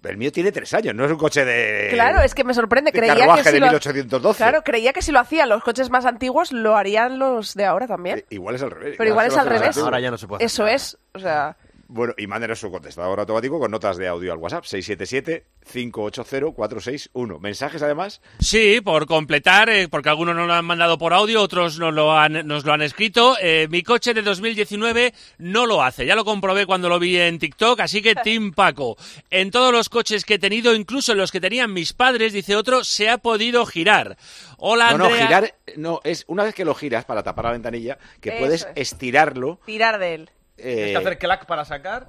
[0.03, 1.89] El mío tiene tres años, no es un coche de.
[1.91, 2.93] Claro, es que me sorprende.
[2.93, 3.67] de Creía que si de lo...
[3.67, 4.37] 1812.
[4.37, 7.87] Claro, creía que si lo hacían los coches más antiguos, lo harían los de ahora
[7.87, 8.25] también.
[8.31, 8.95] Igual es al revés.
[8.99, 9.77] Pero igual es al revés.
[9.79, 10.99] Ahora ya no se puede hacer Eso es.
[11.13, 11.57] O sea,
[11.89, 17.39] Bueno, y mándenos su contestador automático con notas de audio al WhatsApp 677-580-461.
[17.41, 18.21] Mensajes además.
[18.41, 22.17] Sí, por completar, eh, porque algunos nos lo han mandado por audio, otros nos lo
[22.17, 23.37] han, nos lo han escrito.
[23.41, 26.07] Eh, mi coche de 2019 no lo hace.
[26.07, 28.97] Ya lo comprobé cuando lo vi en TikTok, así que Team Paco.
[29.31, 32.57] En todos los coches que he tenido, incluso en los que tenían mis padres, dice
[32.57, 34.17] otro, se ha podido girar.
[34.59, 35.27] Hola, no, no, Andrea.
[35.27, 35.55] girar.
[35.77, 38.93] No, es una vez que lo giras para tapar la ventanilla, que Eso puedes es.
[38.93, 39.61] estirarlo.
[39.67, 40.31] tirar de él.
[40.59, 42.09] Eh, Tienes que hacer clac para sacar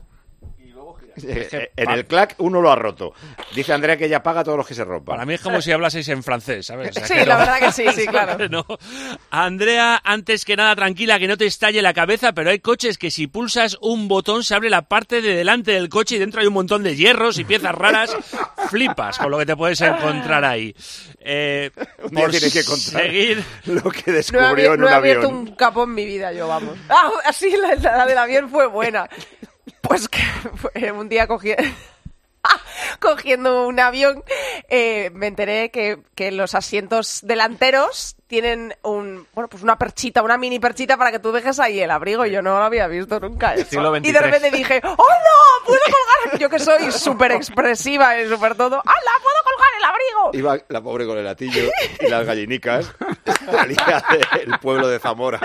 [0.78, 1.16] luego girar.
[1.54, 3.14] eh, en el clac uno lo ha roto.
[3.54, 5.16] Dice Andrea que ella paga todos los que se rompan.
[5.16, 6.92] Para mí es como si hablaseis en francés, ¿sabes?
[6.92, 8.48] O sea, Sí, que la no- verdad que sí, sí, claro.
[8.50, 8.66] no.
[9.30, 13.12] Andrea, antes que nada, tranquila, que no te estalle la cabeza, pero hay coches que
[13.12, 16.48] si pulsas un botón se abre la parte de delante del coche y dentro hay
[16.48, 18.16] un montón de hierros y piezas raras.
[18.70, 20.76] Flipas con lo que te puedes encontrar ahí.
[21.20, 21.72] Eh,
[22.04, 23.44] Un día por tienes que contar seguir...
[23.66, 25.42] lo que No he, descubrió en no un he abierto avión.
[25.48, 26.78] un capó en mi vida, yo, vamos.
[26.90, 29.10] Ah, así la, la del avión fue buena.
[29.82, 30.22] Pues que
[30.56, 31.54] fue un día cogí...
[33.00, 34.24] cogiendo un avión,
[34.70, 40.38] eh, me enteré que, que los asientos delanteros tienen un, bueno, pues una perchita, una
[40.38, 42.26] mini perchita para que tú dejes ahí el abrigo.
[42.26, 43.54] Y yo no lo había visto nunca.
[43.56, 43.80] eso.
[43.80, 44.22] Y de 23.
[44.22, 45.66] repente dije, ¡Oh no!
[45.66, 46.40] ¡Puedo colgar!
[46.40, 48.78] Yo que soy súper expresiva y súper todo.
[48.78, 49.12] ¡Hala!
[49.22, 50.32] ¡Puedo colgar el abrigo!
[50.34, 52.92] Iba la pobre con el latillo y las gallinicas.
[53.52, 54.04] Salía
[54.34, 55.40] del pueblo de Zamora.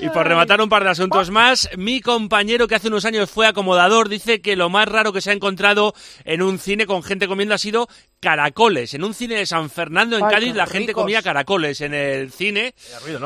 [0.00, 3.46] Y por rematar un par de asuntos más, mi compañero que hace unos años fue
[3.46, 7.26] acomodador dice que lo más raro que se ha encontrado en un cine con gente
[7.26, 7.88] comiendo ha sido
[8.24, 8.92] caracoles.
[8.94, 11.02] En un cine de San Fernando, en Ay, Cádiz, la gente ricos.
[11.02, 12.74] comía caracoles en el cine.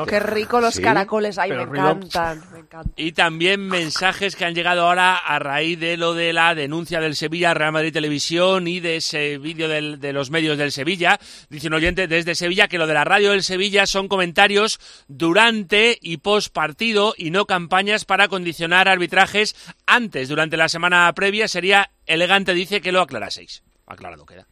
[0.07, 1.39] Qué rico los Sí, caracoles.
[1.39, 2.43] Ay, me encantan.
[2.53, 2.93] me encantan.
[2.97, 7.15] Y también mensajes que han llegado ahora a raíz de lo de la denuncia del
[7.15, 11.19] Sevilla a Real Madrid Televisión y de ese vídeo del- de los medios del Sevilla.
[11.49, 15.97] Dice un oyente desde Sevilla que lo de la radio del Sevilla son comentarios durante
[16.01, 19.55] y post partido y no campañas para condicionar arbitrajes
[19.87, 20.27] antes.
[20.29, 23.63] Durante la semana previa sería elegante, dice, que lo aclaraseis.
[23.87, 24.45] Aclarado queda.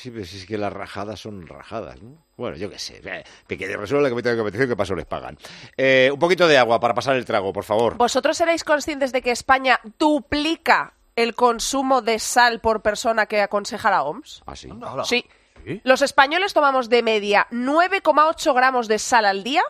[0.00, 2.24] Sí, pero si es que las rajadas son rajadas, ¿no?
[2.36, 3.00] Bueno, yo qué sé.
[3.04, 5.36] eh, Que que resuelve la comité de competición que paso les pagan.
[5.76, 7.96] Eh, un poquito de agua para pasar el trago, por favor.
[7.96, 13.90] ¿Vosotros seréis conscientes de que España duplica el consumo de sal por persona que aconseja
[13.90, 14.42] la OMS?
[14.46, 14.68] ¿Ah, sí?
[15.04, 15.24] Sí.
[15.82, 19.62] Los españoles tomamos de media 9,8 gramos de sal al día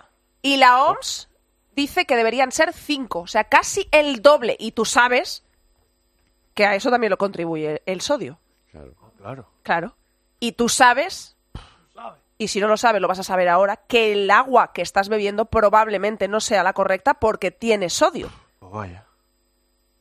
[0.42, 1.28] y la OMS
[1.74, 4.56] dice que deberían ser 5, o sea, casi el doble.
[4.60, 5.44] Y tú sabes
[6.52, 8.38] que a eso también lo contribuye el sodio.
[8.70, 8.94] Claro.
[9.62, 9.96] Claro.
[10.40, 11.36] Y tú sabes,
[12.38, 15.08] y si no lo sabes, lo vas a saber ahora, que el agua que estás
[15.08, 18.30] bebiendo probablemente no sea la correcta porque tiene sodio.
[18.60, 19.04] Pues vaya.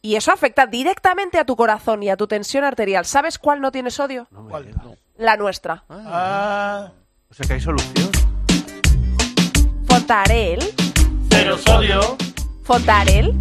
[0.03, 3.05] Y eso afecta directamente a tu corazón y a tu tensión arterial.
[3.05, 4.27] ¿Sabes cuál no tiene sodio?
[5.17, 5.83] La nuestra.
[5.89, 8.11] O sea que hay solución.
[9.87, 10.59] Fontarel.
[11.31, 12.17] Cero sodio.
[12.63, 13.33] Fontarel.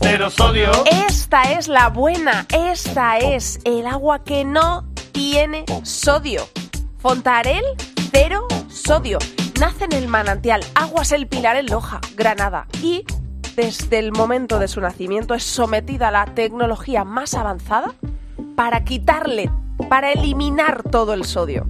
[0.00, 0.70] Cero sodio.
[1.06, 2.46] Esta es la buena.
[2.52, 4.84] Esta es el agua que no
[5.16, 6.42] tiene sodio.
[6.98, 7.64] Fontarel,
[8.12, 9.18] cero sodio.
[9.58, 12.66] Nace en el manantial Aguas El Pilar en Loja, Granada.
[12.82, 13.02] Y
[13.56, 17.94] desde el momento de su nacimiento es sometida a la tecnología más avanzada
[18.56, 19.50] para quitarle,
[19.88, 21.66] para eliminar todo el sodio.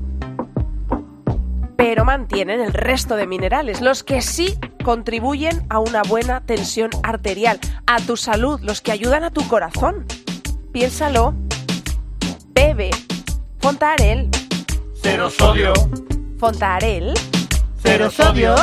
[1.76, 7.60] Pero mantienen el resto de minerales, los que sí contribuyen a una buena tensión arterial,
[7.86, 10.04] a tu salud, los que ayudan a tu corazón.
[10.72, 11.32] Piénsalo.
[12.48, 12.90] Bebe.
[13.66, 14.30] Fontarel.
[15.02, 15.72] Cero sodio.
[16.38, 17.12] Fontarel.
[17.82, 18.54] Cero sodio.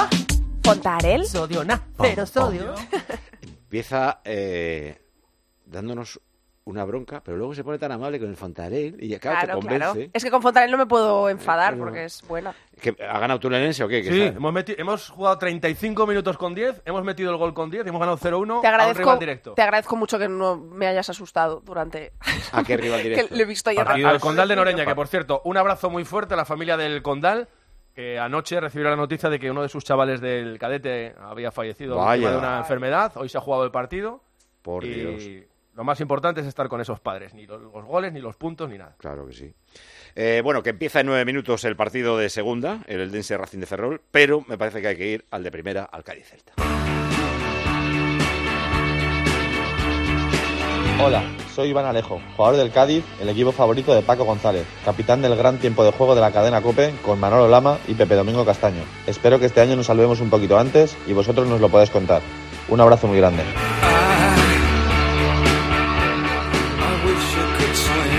[0.63, 1.25] Fontarel.
[1.25, 1.85] Sodio, na.
[1.99, 2.73] Cero sodio.
[3.41, 5.01] Empieza eh,
[5.65, 6.21] dándonos
[6.65, 9.67] una bronca, pero luego se pone tan amable con el Fontarel y claro, Claro, te
[9.67, 9.85] claro.
[9.91, 10.11] convence.
[10.13, 11.83] Es que con Fontarel no me puedo enfadar Claro.
[11.83, 12.55] porque es buena.
[12.79, 14.01] ¿Que ¿Ha ganado Tulenense o qué?
[14.01, 17.85] Que Sí, hemos, hemos jugado 35 minutos con 10, hemos metido el gol con 10
[17.85, 19.53] y hemos ganado 0-1 Te a un agradezco, rival directo.
[19.55, 22.13] te agradezco mucho que no me hayas asustado durante...
[22.53, 23.27] ¿A qué rival directo?
[23.27, 23.85] que lo he visto ayer.
[23.85, 26.77] Al, al Condal de Noreña, que por cierto, un abrazo muy fuerte a la familia
[26.77, 27.49] del Condal,
[27.93, 31.97] que anoche recibió la noticia de que uno de sus chavales del cadete había fallecido
[31.97, 32.31] Vaya.
[32.31, 33.11] de una enfermedad.
[33.17, 34.21] Hoy se ha jugado el partido.
[34.63, 35.47] Por y Dios.
[35.75, 38.69] Lo más importante es estar con esos padres, ni los, los goles, ni los puntos,
[38.69, 38.95] ni nada.
[38.97, 39.53] Claro que sí.
[40.15, 43.65] Eh, bueno, que empieza en nueve minutos el partido de segunda, el Eldense Racing de
[43.65, 46.53] Ferrol, pero me parece que hay que ir al de primera, al Cádiz Celta.
[51.01, 51.23] Hola,
[51.55, 55.57] soy Iván Alejo, jugador del Cádiz, el equipo favorito de Paco González, capitán del gran
[55.57, 58.83] tiempo de juego de la cadena Cope con Manolo Lama y Pepe Domingo Castaño.
[59.07, 62.21] Espero que este año nos salvemos un poquito antes y vosotros nos lo podéis contar.
[62.69, 63.43] Un abrazo muy grande.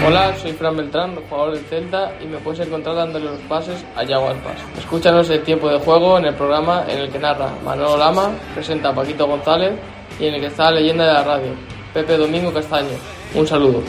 [0.07, 4.05] Hola, soy Fran Beltrán, jugador del Celta y me puedes encontrar dándole los pases a
[4.05, 4.57] Yago Aspas.
[4.77, 8.91] Escúchanos el tiempo de juego en el programa en el que narra Manolo Lama, presenta
[8.91, 9.73] a Paquito González
[10.21, 11.53] y en el que está la leyenda de la radio,
[11.95, 12.99] Pepe Domingo Castaño.
[13.35, 13.83] Un saludo.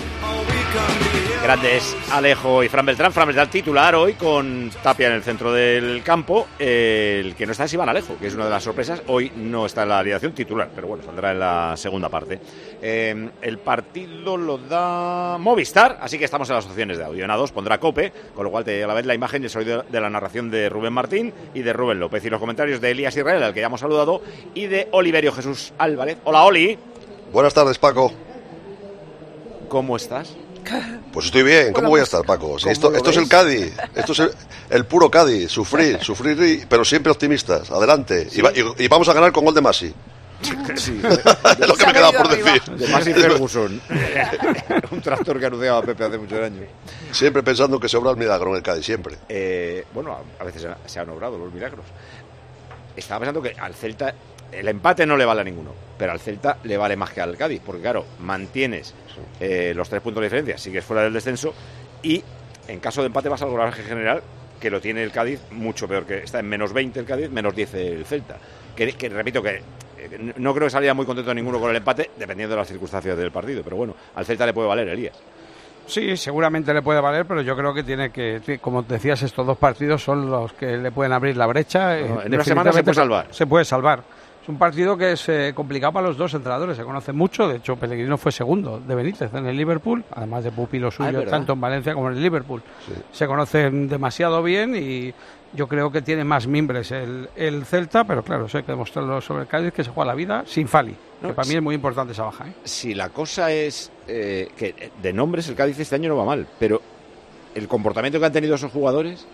[1.45, 3.13] Grandes Alejo y Fran Beltrán.
[3.13, 6.47] Fran Beltrán titular hoy con Tapia en el centro del campo.
[6.57, 9.03] El que no está es Iván Alejo, que es una de las sorpresas.
[9.05, 12.39] Hoy no está en la alineación titular, pero bueno, saldrá en la segunda parte.
[12.81, 17.23] Eh, el partido lo da Movistar, así que estamos en las opciones de audio.
[17.23, 19.51] En A2 pondrá Cope, con lo cual te a la vez la imagen y el
[19.51, 22.25] sonido de la narración de Rubén Martín y de Rubén López.
[22.25, 24.19] Y los comentarios de Elías Israel, al que ya hemos saludado,
[24.55, 26.17] y de Oliverio Jesús Álvarez.
[26.23, 26.75] Hola, Oli.
[27.31, 28.11] Buenas tardes, Paco.
[29.69, 30.35] ¿Cómo estás?
[31.13, 31.73] Pues estoy bien.
[31.73, 32.57] ¿Cómo voy a estar, Paco?
[32.59, 33.27] Si esto, es el?
[33.27, 33.73] Cádiz.
[33.95, 34.31] Esto es el,
[34.69, 35.49] el puro Cádiz.
[35.51, 37.69] Sufrir, sufrir, pero siempre optimistas.
[37.71, 38.27] Adelante.
[38.33, 39.93] Y, va- y- y vamos a ganar con gol de Masi.
[40.75, 40.99] Sí.
[41.59, 42.61] es lo que me queda por decir.
[42.75, 43.81] De Masi Ferguson.
[44.91, 46.65] Un tractor que anunciaba Pepe hace muchos años.
[47.11, 49.15] Siempre pensando que se obra el milagro en el Cádiz, siempre.
[49.29, 51.85] Eh, bueno, a, a veces se han obrado los milagros.
[52.95, 54.13] Estaba pensando que al Celta
[54.51, 57.35] el empate no le vale a ninguno, pero al Celta le vale más que al
[57.37, 58.93] Cádiz, porque claro, mantienes
[59.39, 61.53] eh, los tres puntos de diferencia, sigues fuera del descenso
[62.03, 62.23] y
[62.67, 64.21] en caso de empate vas al golaje general,
[64.59, 67.55] que lo tiene el Cádiz mucho peor, que está en menos 20 el Cádiz, menos
[67.55, 68.37] 10 el Celta.
[68.75, 69.61] Que, que repito que
[69.97, 73.17] eh, no creo que saliera muy contento ninguno con el empate, dependiendo de las circunstancias
[73.17, 75.17] del partido, pero bueno, al Celta le puede valer, Elías.
[75.87, 79.57] Sí, seguramente le puede valer, pero yo creo que tiene que, como decías, estos dos
[79.57, 81.99] partidos son los que le pueden abrir la brecha.
[81.99, 83.27] eh, en una semana se puede salvar.
[83.29, 84.03] Se puede salvar.
[84.45, 87.55] Es un partido que es eh, complicado para los dos entrenadores, se conocen mucho, de
[87.57, 91.53] hecho Pellegrino fue segundo de Benítez en el Liverpool, además de pupilo Ah, suyo tanto
[91.53, 92.61] en Valencia como en el Liverpool.
[93.11, 95.11] Se conocen demasiado bien y
[95.53, 99.19] yo creo que tiene más mimbres el, el Celta, pero claro, eso hay que demostrarlo
[99.19, 101.57] sobre el Cádiz que se juega la vida sin Fali, No, que para mí sí.
[101.57, 102.47] es muy importante esa baja.
[102.47, 102.53] ¿eh?
[102.65, 106.45] Si la cosa es eh, que de nombres el Cádiz este año no va mal,
[106.59, 106.83] pero
[107.55, 109.25] el comportamiento que han tenido esos jugadores,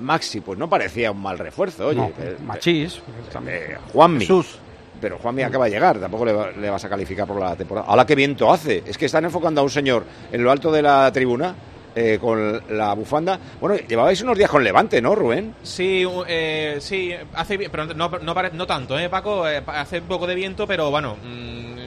[0.00, 1.98] Maxi, pues no parecía un mal refuerzo, oye.
[1.98, 3.00] No, eh, Machís,
[3.46, 4.20] eh, Juanmi.
[4.20, 4.58] Jesús.
[5.00, 7.86] Pero Juanmi acaba de llegar, tampoco le, va- le vas a calificar por la temporada.
[7.88, 8.82] Ahora qué viento hace.
[8.86, 11.54] Es que están enfocando a un señor en lo alto de la tribuna
[11.94, 13.38] eh, con la bufanda.
[13.60, 15.54] Bueno, llevabais unos días con Levante, ¿no, Rubén?
[15.62, 19.48] Sí, eh, sí, hace, pero no, no, pare- no tanto, ¿eh, Paco?
[19.48, 21.81] Eh, hace un poco de viento, pero bueno, mm,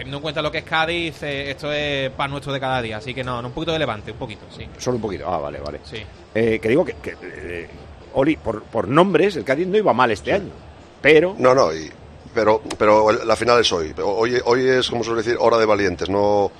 [0.00, 2.96] teniendo en cuenta lo que es Cádiz, eh, esto es pan nuestro de cada día,
[2.96, 4.66] así que no, no, un poquito de levante, un poquito, sí.
[4.78, 5.24] Solo un poquito.
[5.28, 5.80] Ah, vale, vale.
[5.84, 5.98] Sí.
[6.34, 7.68] Eh, que digo que, que, eh,
[8.14, 10.50] Oli, por, por nombres, el Cádiz no iba mal este año.
[11.02, 11.34] Pero.
[11.38, 11.90] No, no, y-
[12.34, 13.92] pero, pero la final es hoy.
[14.02, 16.08] Hoy, hoy es, como suele decir, hora de valientes.
[16.08, 16.50] No,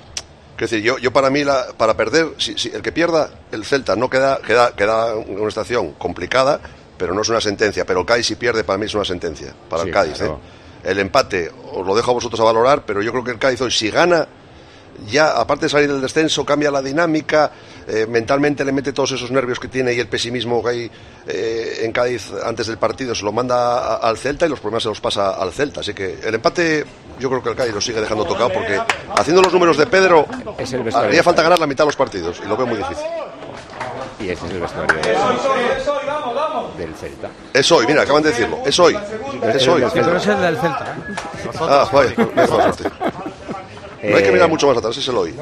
[0.57, 3.65] quiero decir, yo, yo para mí, la, para perder, si, si el que pierda, el
[3.65, 6.61] Celta, no queda, queda, queda una estación complicada,
[6.99, 7.85] pero no es una sentencia.
[7.85, 10.19] Pero el Cádiz, si pierde, para mí es una sentencia, para Sí, el Cádiz.
[10.19, 10.35] claro.
[10.35, 10.60] ¿eh?
[10.85, 13.61] El empate, os lo dejo a vosotros a valorar, pero yo creo que el Cádiz
[13.61, 14.27] hoy, si gana,
[15.07, 17.51] ya, aparte de salir del descenso, cambia la dinámica,
[17.89, 20.91] eh, mentalmente le mete todos esos nervios que tiene y el pesimismo que hay
[21.27, 24.83] eh, en Cádiz antes del partido, se lo manda a- al Celta y los problemas
[24.83, 25.81] se los pasa al Celta.
[25.81, 26.85] Así que el empate,
[27.19, 28.79] yo creo que el Cádiz lo sigue dejando tocado porque
[29.17, 30.27] haciendo los números de Pedro,
[31.09, 33.05] haría falta ganar la mitad de los partidos y lo veo muy difícil.
[34.21, 34.95] Y este es el vestuario
[36.79, 37.29] del Celta.
[37.55, 38.95] Es hoy, mira, acaban de decirlo, es hoy,
[39.55, 39.83] es hoy.
[39.83, 40.97] Es el del Celta.
[40.99, 41.51] ¿eh?
[41.61, 42.13] Ah, vaya.
[44.03, 45.35] No hay que Eh, mirar mucho más atrás, es el hoy.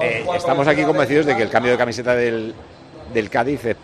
[0.00, 2.54] Eh, estamos aquí convencidos de que el cambio de camiseta del,
[3.12, 3.76] del Cádiz es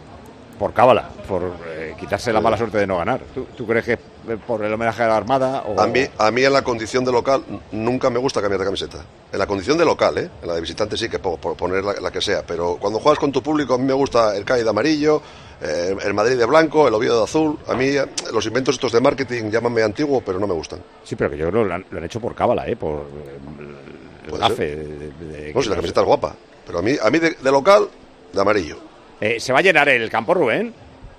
[0.58, 3.20] por cábala, por eh, quitarse la mala suerte de no ganar.
[3.34, 3.98] ¿Tú, tú crees que eh,
[4.36, 5.62] por el homenaje a la Armada?
[5.66, 5.80] O...
[5.80, 8.98] A mí, a mí en la condición de local nunca me gusta cambiar de camiseta.
[9.32, 10.30] En la condición de local, ¿eh?
[10.42, 12.42] En la de visitante sí que puedo poner la, la que sea.
[12.46, 15.22] Pero cuando juegas con tu público, a mí me gusta el Cádiz de amarillo,
[15.62, 17.58] eh, el Madrid de blanco, el Oviedo de azul.
[17.66, 20.80] A mí eh, los inventos estos de marketing llámame antiguo, pero no me gustan.
[21.04, 22.76] Sí, pero que yo creo que lo han, lo han hecho por cábala, ¿eh?
[22.76, 24.76] Por eh, el gafe.
[24.76, 26.34] de- de- No, si la camiseta es guapa.
[26.66, 27.88] Pero a mí, a mí de, de local,
[28.32, 28.76] de amarillo.
[29.20, 30.72] Eh, ¿Se va a llenar el campo, Rubén?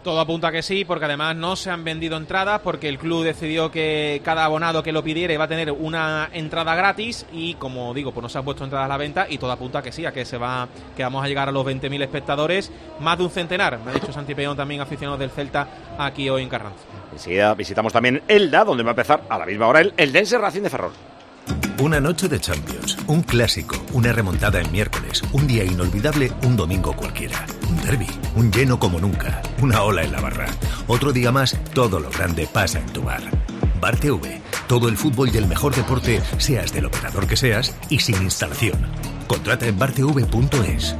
[0.04, 3.70] Todo apunta que sí, porque además no se han vendido entradas, porque el club decidió
[3.70, 8.14] que cada abonado que lo pidiera iba a tener una entrada gratis y, como digo,
[8.14, 10.14] pues no se han puesto entradas a la venta y todo apunta que sí, a
[10.14, 12.72] que se va, que vamos a llegar a los 20.000 espectadores,
[13.02, 16.44] más de un centenar, me ha dicho Santi Peón, también aficionados del Celta, aquí hoy
[16.44, 16.80] en Carranza.
[17.12, 20.38] Enseguida visitamos también Elda, donde va a empezar a la misma hora el, el Dense
[20.38, 20.94] Racing de Ferrol.
[21.82, 26.94] Una noche de Champions, un clásico, una remontada en miércoles, un día inolvidable, un domingo
[26.94, 30.48] cualquiera, un derby, un lleno como nunca, una ola en la barra.
[30.88, 33.22] Otro día más, todo lo grande pasa en tu bar.
[33.80, 38.00] Bar TV, todo el fútbol y el mejor deporte, seas del operador que seas y
[38.00, 38.80] sin instalación.
[39.28, 40.96] Contrata en bartv.es.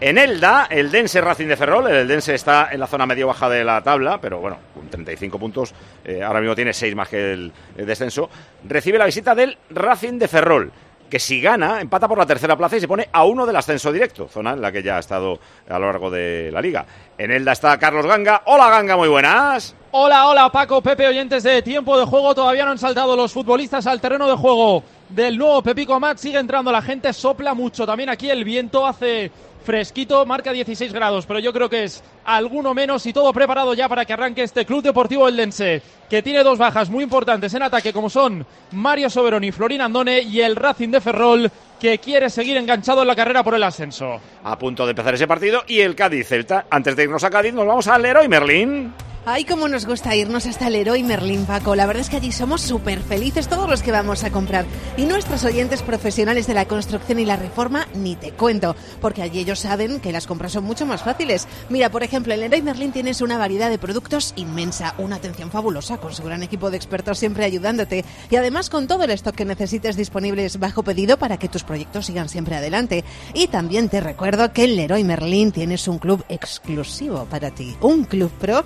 [0.00, 1.86] En Elda, el Dense Racing de Ferrol.
[1.86, 5.72] El Dense está en la zona medio-baja de la tabla, pero bueno, con 35 puntos.
[6.04, 8.28] eh, ahora mismo tiene 6 más que el descenso.
[8.68, 10.72] Recibe la visita del Racing de Ferrol,
[11.12, 13.92] que si gana, empata por la tercera plaza y se pone a uno del ascenso
[13.92, 15.38] directo, zona en la que ya ha estado
[15.68, 16.86] a lo largo de la liga.
[17.18, 18.44] En Elda está Carlos Ganga.
[18.46, 19.76] Hola Ganga, muy buenas.
[19.90, 22.34] Hola, hola Paco, Pepe, oyentes de tiempo de juego.
[22.34, 26.16] Todavía no han saltado los futbolistas al terreno de juego del nuevo Pepico Amat.
[26.16, 27.84] Sigue entrando la gente, sopla mucho.
[27.84, 29.30] También aquí el viento hace
[29.62, 33.88] fresquito, marca 16 grados, pero yo creo que es alguno menos y todo preparado ya
[33.88, 37.92] para que arranque este Club Deportivo Eldense, que tiene dos bajas muy importantes en ataque,
[37.92, 41.50] como son Mario Soberón y Florín Andone, y el Racing de Ferrol,
[41.80, 44.20] que quiere seguir enganchado en la carrera por el ascenso.
[44.44, 46.66] A punto de empezar ese partido y el Cádiz Celta.
[46.70, 48.92] Antes de irnos a Cádiz, nos vamos al Leroy Merlín.
[49.24, 51.76] Ay, cómo nos gusta irnos hasta el Leroy Merlin, Paco.
[51.76, 54.64] La verdad es que allí somos súper felices todos los que vamos a comprar.
[54.96, 59.38] Y nuestros oyentes profesionales de la construcción y la reforma, ni te cuento, porque allí
[59.38, 61.46] ellos saben que las compras son mucho más fáciles.
[61.68, 65.98] Mira, por ejemplo, en Leroy Merlin tienes una variedad de productos inmensa, una atención fabulosa,
[65.98, 68.04] con su gran equipo de expertos siempre ayudándote.
[68.28, 72.06] Y además con todo el stock que necesites disponibles bajo pedido para que tus proyectos
[72.06, 73.04] sigan siempre adelante.
[73.34, 77.76] Y también te recuerdo que en Leroy Merlin tienes un club exclusivo para ti.
[77.80, 78.64] Un club pro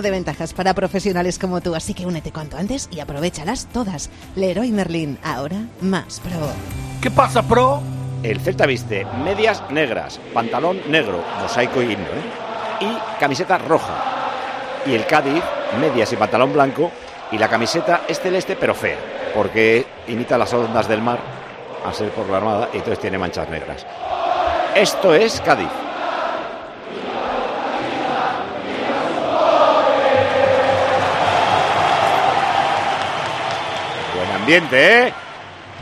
[0.00, 1.74] de ventajas para profesionales como tú.
[1.74, 4.08] Así que únete cuanto antes y aprovechalas todas.
[4.36, 6.48] Leroy Merlin, ahora más pro.
[7.02, 7.82] ¿Qué pasa, pro?
[8.22, 12.80] El Celta viste medias negras, pantalón negro, mosaico y himno, ¿eh?
[12.82, 13.94] y camiseta roja.
[14.86, 15.42] Y el Cádiz,
[15.80, 16.92] medias y pantalón blanco,
[17.32, 18.98] y la camiseta es celeste pero fea,
[19.34, 21.18] porque imita las ondas del mar,
[21.84, 23.84] a ser por la armada, y entonces tiene manchas negras.
[24.76, 25.68] Esto es Cádiz.
[34.42, 35.12] Ambiente, ¿eh?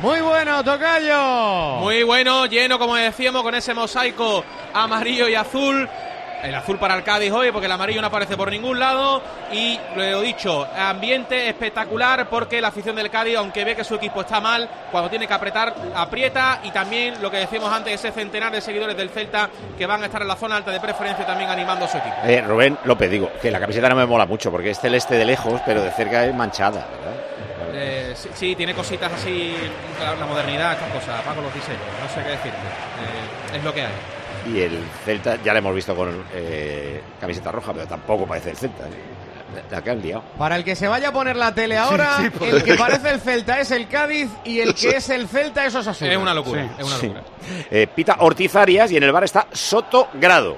[0.03, 1.81] Muy bueno, Tocayo.
[1.81, 4.45] Muy bueno, lleno, como decíamos, con ese mosaico
[4.75, 5.89] amarillo y azul.
[6.43, 9.23] El azul para el Cádiz hoy, porque el amarillo no aparece por ningún lado.
[9.53, 13.95] Y lo he dicho, ambiente espectacular, porque la afición del Cádiz, aunque ve que su
[13.95, 16.61] equipo está mal, cuando tiene que apretar, aprieta.
[16.65, 20.07] Y también lo que decíamos antes, ese centenar de seguidores del Celta que van a
[20.07, 22.17] estar en la zona alta de preferencia también animando a su equipo.
[22.25, 25.25] Eh, Rubén López, digo, que la camiseta no me mola mucho porque es celeste de
[25.27, 27.20] lejos, pero de cerca es manchada, ¿verdad?
[28.11, 29.55] Eh, sí, sí, tiene cositas así,
[30.01, 32.59] la, la modernidad, estas cosas, Paco, los diseños, no sé qué decirte.
[32.59, 33.93] Eh, es lo que hay.
[34.53, 38.57] Y el Celta, ya lo hemos visto con eh, camiseta roja, pero tampoco parece el
[38.57, 38.85] Celta.
[38.85, 38.91] ¿eh?
[39.71, 40.23] La, la que han liado.
[40.39, 43.11] Para el que se vaya a poner la tele ahora, Sí, sí, el que parece
[43.11, 46.13] el Celta es el Cádiz y el que es el Celta es Osasuna.
[46.13, 47.23] Es una locura, es una locura.
[47.71, 50.57] Eh, Pita Ortiz Arias y en el bar está Soto Grado.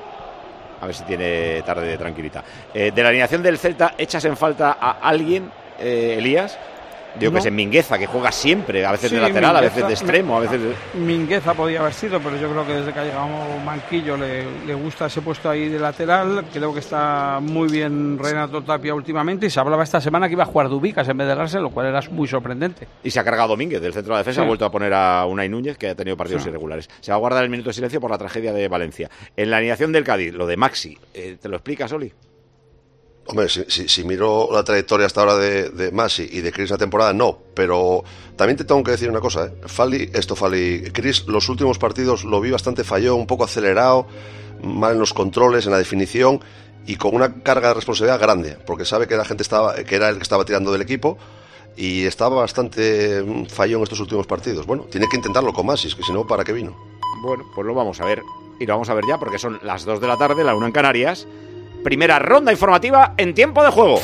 [0.81, 2.45] A ver si tiene tarde de tranquilita.
[2.75, 6.59] Eh, de la alineación del Celta, ¿echas en falta a alguien, eh, Elías?
[7.19, 7.35] Digo No.
[7.37, 9.93] que es en Mingueza, que juega siempre, a veces Sí, de lateral, a veces de
[9.93, 10.75] extremo, a veces de...
[10.99, 13.29] Mingueza podía haber sido, pero yo creo que desde que ha llegado
[13.65, 16.45] Manquillo le, le gusta ese puesto ahí de lateral.
[16.53, 20.45] Creo que está muy bien Renato Tapia últimamente y se hablaba esta semana que iba
[20.45, 22.89] a jugar Dubicas en vez de Garce, lo cual era muy sorprendente.
[23.05, 24.45] Y se ha cargado Domínguez del centro de la defensa, Sí.
[24.45, 26.49] ha vuelto a poner a Unai Núñez, que ha tenido partidos Sí.
[26.49, 26.89] irregulares.
[27.01, 29.11] Se va a guardar el minuto de silencio por la tragedia de Valencia.
[29.37, 32.13] En la alineación del Cádiz, lo de Maxi, eh, ¿te lo explicas, Oli?
[33.25, 37.12] Hombre, si, miro la trayectoria hasta ahora de, de Masi y de Chris la temporada,
[37.12, 37.39] no.
[37.55, 38.03] Pero
[38.37, 39.53] también te tengo que decir una cosa, ¿eh?
[39.66, 44.07] Fali, esto Fali, Chris, los últimos partidos lo vi bastante falló, un poco acelerado,
[44.62, 46.41] mal en los controles, en la definición
[46.87, 50.09] y con una carga de responsabilidad grande, porque sabe que la gente estaba, que era
[50.09, 51.16] el que estaba tirando del equipo
[51.77, 54.66] y estaba bastante mm, falló en estos últimos partidos.
[54.66, 56.77] Bueno, tiene que intentarlo con Masis, que si no, ¿para qué vino?
[57.23, 58.23] Bueno, pues lo vamos a ver.
[58.59, 60.66] Y lo vamos a ver ya porque son las 2 de la tarde, la 1
[60.66, 61.27] en Canarias.
[61.83, 64.01] Primera ronda informativa en tiempo de juego.